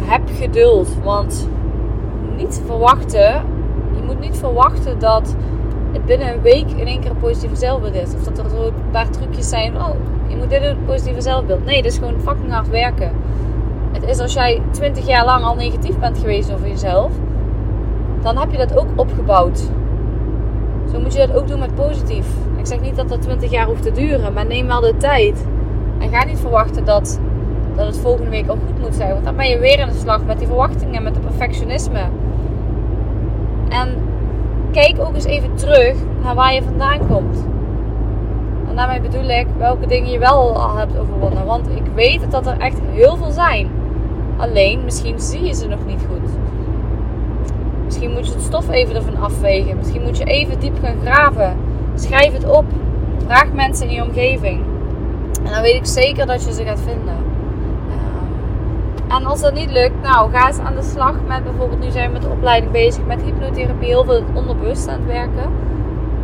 heb 0.00 0.22
geduld. 0.40 0.88
Want 1.02 1.48
niet 2.36 2.62
verwachten, 2.66 3.42
je 3.94 4.02
moet 4.06 4.20
niet 4.20 4.36
verwachten 4.36 4.98
dat 4.98 5.36
het 5.92 6.04
binnen 6.06 6.32
een 6.32 6.40
week 6.40 6.70
in 6.70 6.86
één 6.86 7.00
keer 7.00 7.10
een 7.10 7.16
positieve 7.16 7.56
zelfbeeld 7.56 7.94
is. 7.94 8.14
Of 8.14 8.22
dat 8.22 8.38
er 8.38 8.50
zo 8.50 8.66
een 8.66 8.90
paar 8.90 9.10
trucjes 9.10 9.48
zijn 9.48 9.76
oh, 9.76 9.94
je 10.28 10.36
moet 10.36 10.50
dit 10.50 10.62
doen, 10.62 10.84
positieve 10.86 11.20
zelfbeeld. 11.20 11.64
Nee, 11.64 11.82
dat 11.82 11.92
is 11.92 11.98
gewoon 11.98 12.20
fucking 12.20 12.52
hard 12.52 12.68
werken. 12.68 13.12
Het 13.92 14.02
is 14.08 14.18
als 14.18 14.32
jij 14.32 14.62
20 14.70 15.06
jaar 15.06 15.24
lang 15.24 15.44
al 15.44 15.54
negatief 15.54 15.98
bent 15.98 16.18
geweest 16.18 16.52
over 16.52 16.68
jezelf, 16.68 17.12
dan 18.22 18.36
heb 18.38 18.50
je 18.50 18.58
dat 18.58 18.78
ook 18.78 18.88
opgebouwd. 18.96 19.58
Zo 20.92 21.00
moet 21.00 21.12
je 21.12 21.26
dat 21.26 21.36
ook 21.36 21.48
doen 21.48 21.58
met 21.58 21.74
positief. 21.74 22.26
Ik 22.60 22.66
zeg 22.66 22.80
niet 22.80 22.96
dat 22.96 23.08
dat 23.08 23.22
20 23.22 23.50
jaar 23.50 23.66
hoeft 23.66 23.82
te 23.82 23.92
duren, 23.92 24.32
maar 24.32 24.46
neem 24.46 24.66
wel 24.66 24.80
de 24.80 24.96
tijd. 24.96 25.46
En 25.98 26.08
ga 26.08 26.24
niet 26.24 26.38
verwachten 26.38 26.84
dat, 26.84 27.20
dat 27.76 27.86
het 27.86 27.98
volgende 27.98 28.30
week 28.30 28.48
al 28.48 28.56
goed 28.66 28.80
moet 28.80 28.94
zijn. 28.94 29.12
Want 29.12 29.24
dan 29.24 29.36
ben 29.36 29.48
je 29.48 29.58
weer 29.58 29.78
in 29.78 29.88
de 29.88 29.98
slag 29.98 30.24
met 30.24 30.38
die 30.38 30.46
verwachtingen, 30.46 31.02
met 31.02 31.14
de 31.14 31.20
perfectionisme. 31.20 32.00
En 33.68 33.88
kijk 34.72 35.00
ook 35.00 35.14
eens 35.14 35.24
even 35.24 35.54
terug 35.54 35.96
naar 36.22 36.34
waar 36.34 36.54
je 36.54 36.62
vandaan 36.62 36.98
komt. 37.08 37.44
En 38.68 38.76
daarmee 38.76 39.00
bedoel 39.00 39.28
ik 39.28 39.46
welke 39.58 39.86
dingen 39.86 40.10
je 40.10 40.18
wel 40.18 40.56
al 40.56 40.76
hebt 40.76 40.98
overwonnen. 40.98 41.46
Want 41.46 41.68
ik 41.68 41.84
weet 41.94 42.30
dat 42.30 42.46
er 42.46 42.58
echt 42.58 42.78
heel 42.90 43.16
veel 43.16 43.30
zijn. 43.30 43.70
Alleen, 44.36 44.84
misschien 44.84 45.20
zie 45.20 45.44
je 45.44 45.54
ze 45.54 45.68
nog 45.68 45.86
niet 45.86 46.00
goed. 46.08 46.30
Misschien 47.84 48.10
moet 48.10 48.26
je 48.26 48.32
het 48.32 48.42
stof 48.42 48.68
even 48.68 48.94
ervan 48.94 49.16
afwegen. 49.16 49.76
Misschien 49.76 50.02
moet 50.02 50.18
je 50.18 50.24
even 50.24 50.60
diep 50.60 50.78
gaan 50.82 50.96
graven. 51.02 51.56
Schrijf 51.94 52.32
het 52.32 52.48
op. 52.48 52.64
Vraag 53.26 53.52
mensen 53.52 53.88
in 53.88 53.94
je 53.94 54.02
omgeving. 54.02 54.64
En 55.44 55.52
dan 55.52 55.62
weet 55.62 55.74
ik 55.74 55.86
zeker 55.86 56.26
dat 56.26 56.44
je 56.44 56.52
ze 56.52 56.64
gaat 56.64 56.80
vinden. 56.80 57.16
Ehm, 57.90 59.16
en 59.16 59.26
als 59.26 59.40
dat 59.40 59.54
niet 59.54 59.70
lukt, 59.70 60.02
nou 60.02 60.30
ga 60.32 60.46
eens 60.46 60.58
aan 60.58 60.74
de 60.74 60.82
slag 60.82 61.14
met 61.26 61.44
bijvoorbeeld, 61.44 61.80
nu 61.80 61.90
zijn 61.90 62.06
we 62.06 62.12
met 62.12 62.22
de 62.22 62.28
opleiding 62.28 62.72
bezig 62.72 63.06
met 63.06 63.22
hypnotherapie, 63.22 63.88
heel 63.88 64.04
veel 64.04 64.22
onderbewust 64.34 64.88
aan 64.88 64.98
het 64.98 65.06
werken. 65.06 65.50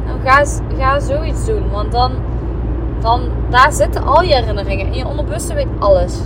Nou 0.06 0.18
ga, 0.24 0.44
ga 0.78 1.00
zoiets 1.00 1.46
doen, 1.46 1.70
want 1.70 1.92
dan, 1.92 2.12
dan, 3.00 3.20
daar 3.50 3.72
zitten 3.72 4.04
al 4.04 4.22
je 4.22 4.34
herinneringen. 4.34 4.86
En 4.86 4.94
je 4.94 5.06
onderbewuste 5.06 5.54
weet 5.54 5.68
alles. 5.78 6.20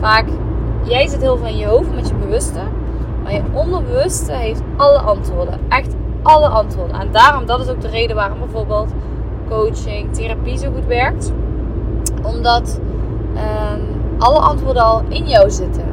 Vaak, 0.00 0.24
jij 0.82 1.08
zit 1.08 1.20
heel 1.20 1.36
veel 1.36 1.46
in 1.46 1.56
je 1.56 1.66
hoofd 1.66 1.94
met 1.94 2.08
je 2.08 2.14
bewuste. 2.14 2.60
Maar 3.22 3.32
je 3.32 3.42
onderbewuste 3.52 4.32
heeft 4.32 4.62
alle 4.76 4.98
antwoorden. 4.98 5.60
Echt 5.68 5.94
alle 6.26 6.48
antwoorden. 6.48 7.00
En 7.00 7.08
daarom, 7.12 7.46
dat 7.46 7.60
is 7.60 7.68
ook 7.68 7.80
de 7.80 7.88
reden 7.88 8.16
waarom 8.16 8.38
bijvoorbeeld 8.38 8.92
coaching, 9.48 10.14
therapie 10.14 10.58
zo 10.58 10.70
goed 10.74 10.86
werkt. 10.86 11.32
Omdat 12.22 12.80
ehm, 13.34 13.80
alle 14.18 14.38
antwoorden 14.38 14.82
al 14.82 15.02
in 15.08 15.26
jou 15.28 15.50
zitten. 15.50 15.84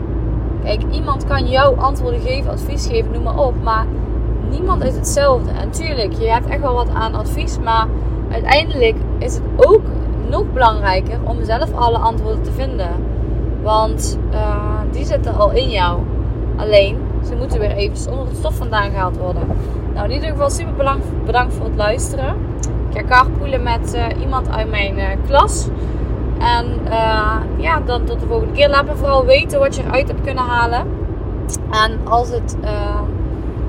Kijk, 0.64 0.82
iemand 0.92 1.26
kan 1.26 1.48
jou 1.48 1.80
antwoorden 1.80 2.22
geven, 2.22 2.52
advies 2.52 2.88
geven, 2.88 3.12
noem 3.12 3.24
maar 3.24 3.38
op. 3.38 3.54
Maar 3.64 3.86
niemand 4.50 4.84
is 4.84 4.96
hetzelfde. 4.96 5.52
En 5.52 5.72
tuurlijk, 5.72 6.14
je 6.14 6.30
hebt 6.30 6.48
echt 6.48 6.62
wel 6.62 6.74
wat 6.74 6.90
aan 6.94 7.16
advies. 7.16 7.60
Maar 7.60 7.88
uiteindelijk 8.32 8.96
is 9.18 9.34
het 9.34 9.44
ook 9.56 9.82
nog 10.30 10.44
belangrijker 10.54 11.20
om 11.24 11.44
zelf 11.44 11.74
alle 11.74 11.98
antwoorden 11.98 12.42
te 12.42 12.52
vinden. 12.52 12.90
Want 13.62 14.20
uh, 14.32 14.80
die 14.92 15.06
zitten 15.06 15.36
al 15.36 15.52
in 15.52 15.70
jou. 15.70 16.00
Alleen, 16.56 16.98
ze 17.26 17.36
moeten 17.36 17.60
weer 17.60 17.72
even 17.72 18.12
onder 18.12 18.28
het 18.28 18.38
stof 18.38 18.56
vandaan 18.56 18.92
gehaald 18.92 19.18
worden. 19.18 19.42
Nou, 19.94 20.06
in 20.06 20.12
ieder 20.12 20.30
geval 20.30 20.50
super 20.50 20.98
bedankt, 21.26 21.56
voor 21.56 21.66
het 21.66 21.76
luisteren. 21.76 22.36
Ik 22.90 22.98
ga 22.98 23.04
carpoolen 23.04 23.64
met 23.64 23.96
uh, 23.96 24.22
iemand 24.22 24.50
uit 24.50 24.70
mijn 24.70 24.98
uh, 24.98 25.08
klas. 25.28 25.68
En 26.40 26.66
uh, 26.86 27.36
ja, 27.58 27.80
dan 27.86 28.04
tot 28.04 28.20
de 28.20 28.26
volgende 28.26 28.54
keer. 28.54 28.70
Laat 28.70 28.86
me 28.86 28.96
vooral 28.96 29.26
weten 29.26 29.60
wat 29.60 29.76
je 29.76 29.84
eruit 29.84 30.08
hebt 30.08 30.22
kunnen 30.22 30.44
halen. 30.44 30.88
En 31.72 32.00
als, 32.04 32.30
het, 32.30 32.58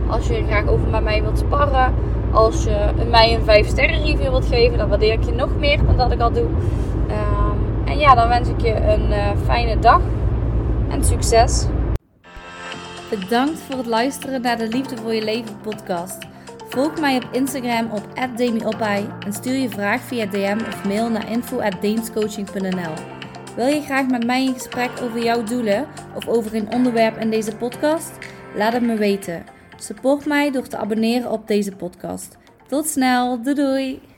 als 0.07 0.27
je 0.27 0.45
graag 0.49 0.67
over 0.67 0.89
met 0.89 1.03
mij 1.03 1.23
wilt 1.23 1.39
sparren, 1.39 1.95
als 2.33 2.65
je 2.65 2.77
mij 3.11 3.35
een 3.35 3.45
5 3.45 3.67
sterren 3.67 4.03
review 4.03 4.31
wilt 4.31 4.47
geven, 4.47 4.79
dan 4.79 4.89
waardeer 4.89 5.13
ik 5.13 5.25
je 5.25 5.33
nog 5.33 5.57
meer 5.59 5.85
dan 5.87 5.97
dat 5.97 6.13
ik 6.13 6.21
al 6.21 6.33
doe. 6.33 6.43
Um, 6.45 7.85
en 7.85 7.99
ja, 7.99 8.15
dan 8.15 8.29
wens 8.29 8.49
ik 8.49 8.61
je 8.61 8.75
een 8.75 9.37
fijne 9.45 9.79
dag 9.79 10.01
en 10.89 11.05
succes. 11.05 11.67
Bedankt 13.11 13.59
voor 13.59 13.77
het 13.77 13.87
luisteren 13.87 14.41
naar 14.41 14.59
de 14.59 14.69
Liefde 14.69 14.97
voor 14.97 15.15
je 15.15 15.25
Leven 15.25 15.61
podcast. 15.61 16.19
Volg 16.69 17.01
mij 17.01 17.17
op 17.17 17.29
Instagram 17.33 17.91
op 17.91 18.09
@demiopai 18.37 19.07
en 19.21 19.33
stuur 19.33 19.57
je 19.57 19.69
vraag 19.69 20.01
via 20.01 20.27
DM 20.27 20.59
of 20.69 20.85
mail 20.85 21.11
naar 21.11 21.31
info@deemscoaching.nl. 21.31 22.95
Wil 23.57 23.67
je 23.67 23.83
graag 23.83 24.07
met 24.07 24.27
mij 24.27 24.45
in 24.45 24.53
gesprek 24.55 24.91
over 25.03 25.23
jouw 25.23 25.43
doelen 25.43 25.87
of 26.15 26.29
over 26.29 26.55
een 26.55 26.73
onderwerp 26.73 27.17
in 27.17 27.31
deze 27.31 27.57
podcast? 27.57 28.13
Laat 28.55 28.73
het 28.73 28.83
me 28.83 28.97
weten. 28.97 29.45
Support 29.77 30.27
mij 30.27 30.51
door 30.51 30.67
te 30.67 30.77
abonneren 30.77 31.31
op 31.31 31.47
deze 31.47 31.77
podcast. 31.77 32.37
Tot 32.67 32.87
snel, 32.87 33.43
doei! 33.43 34.14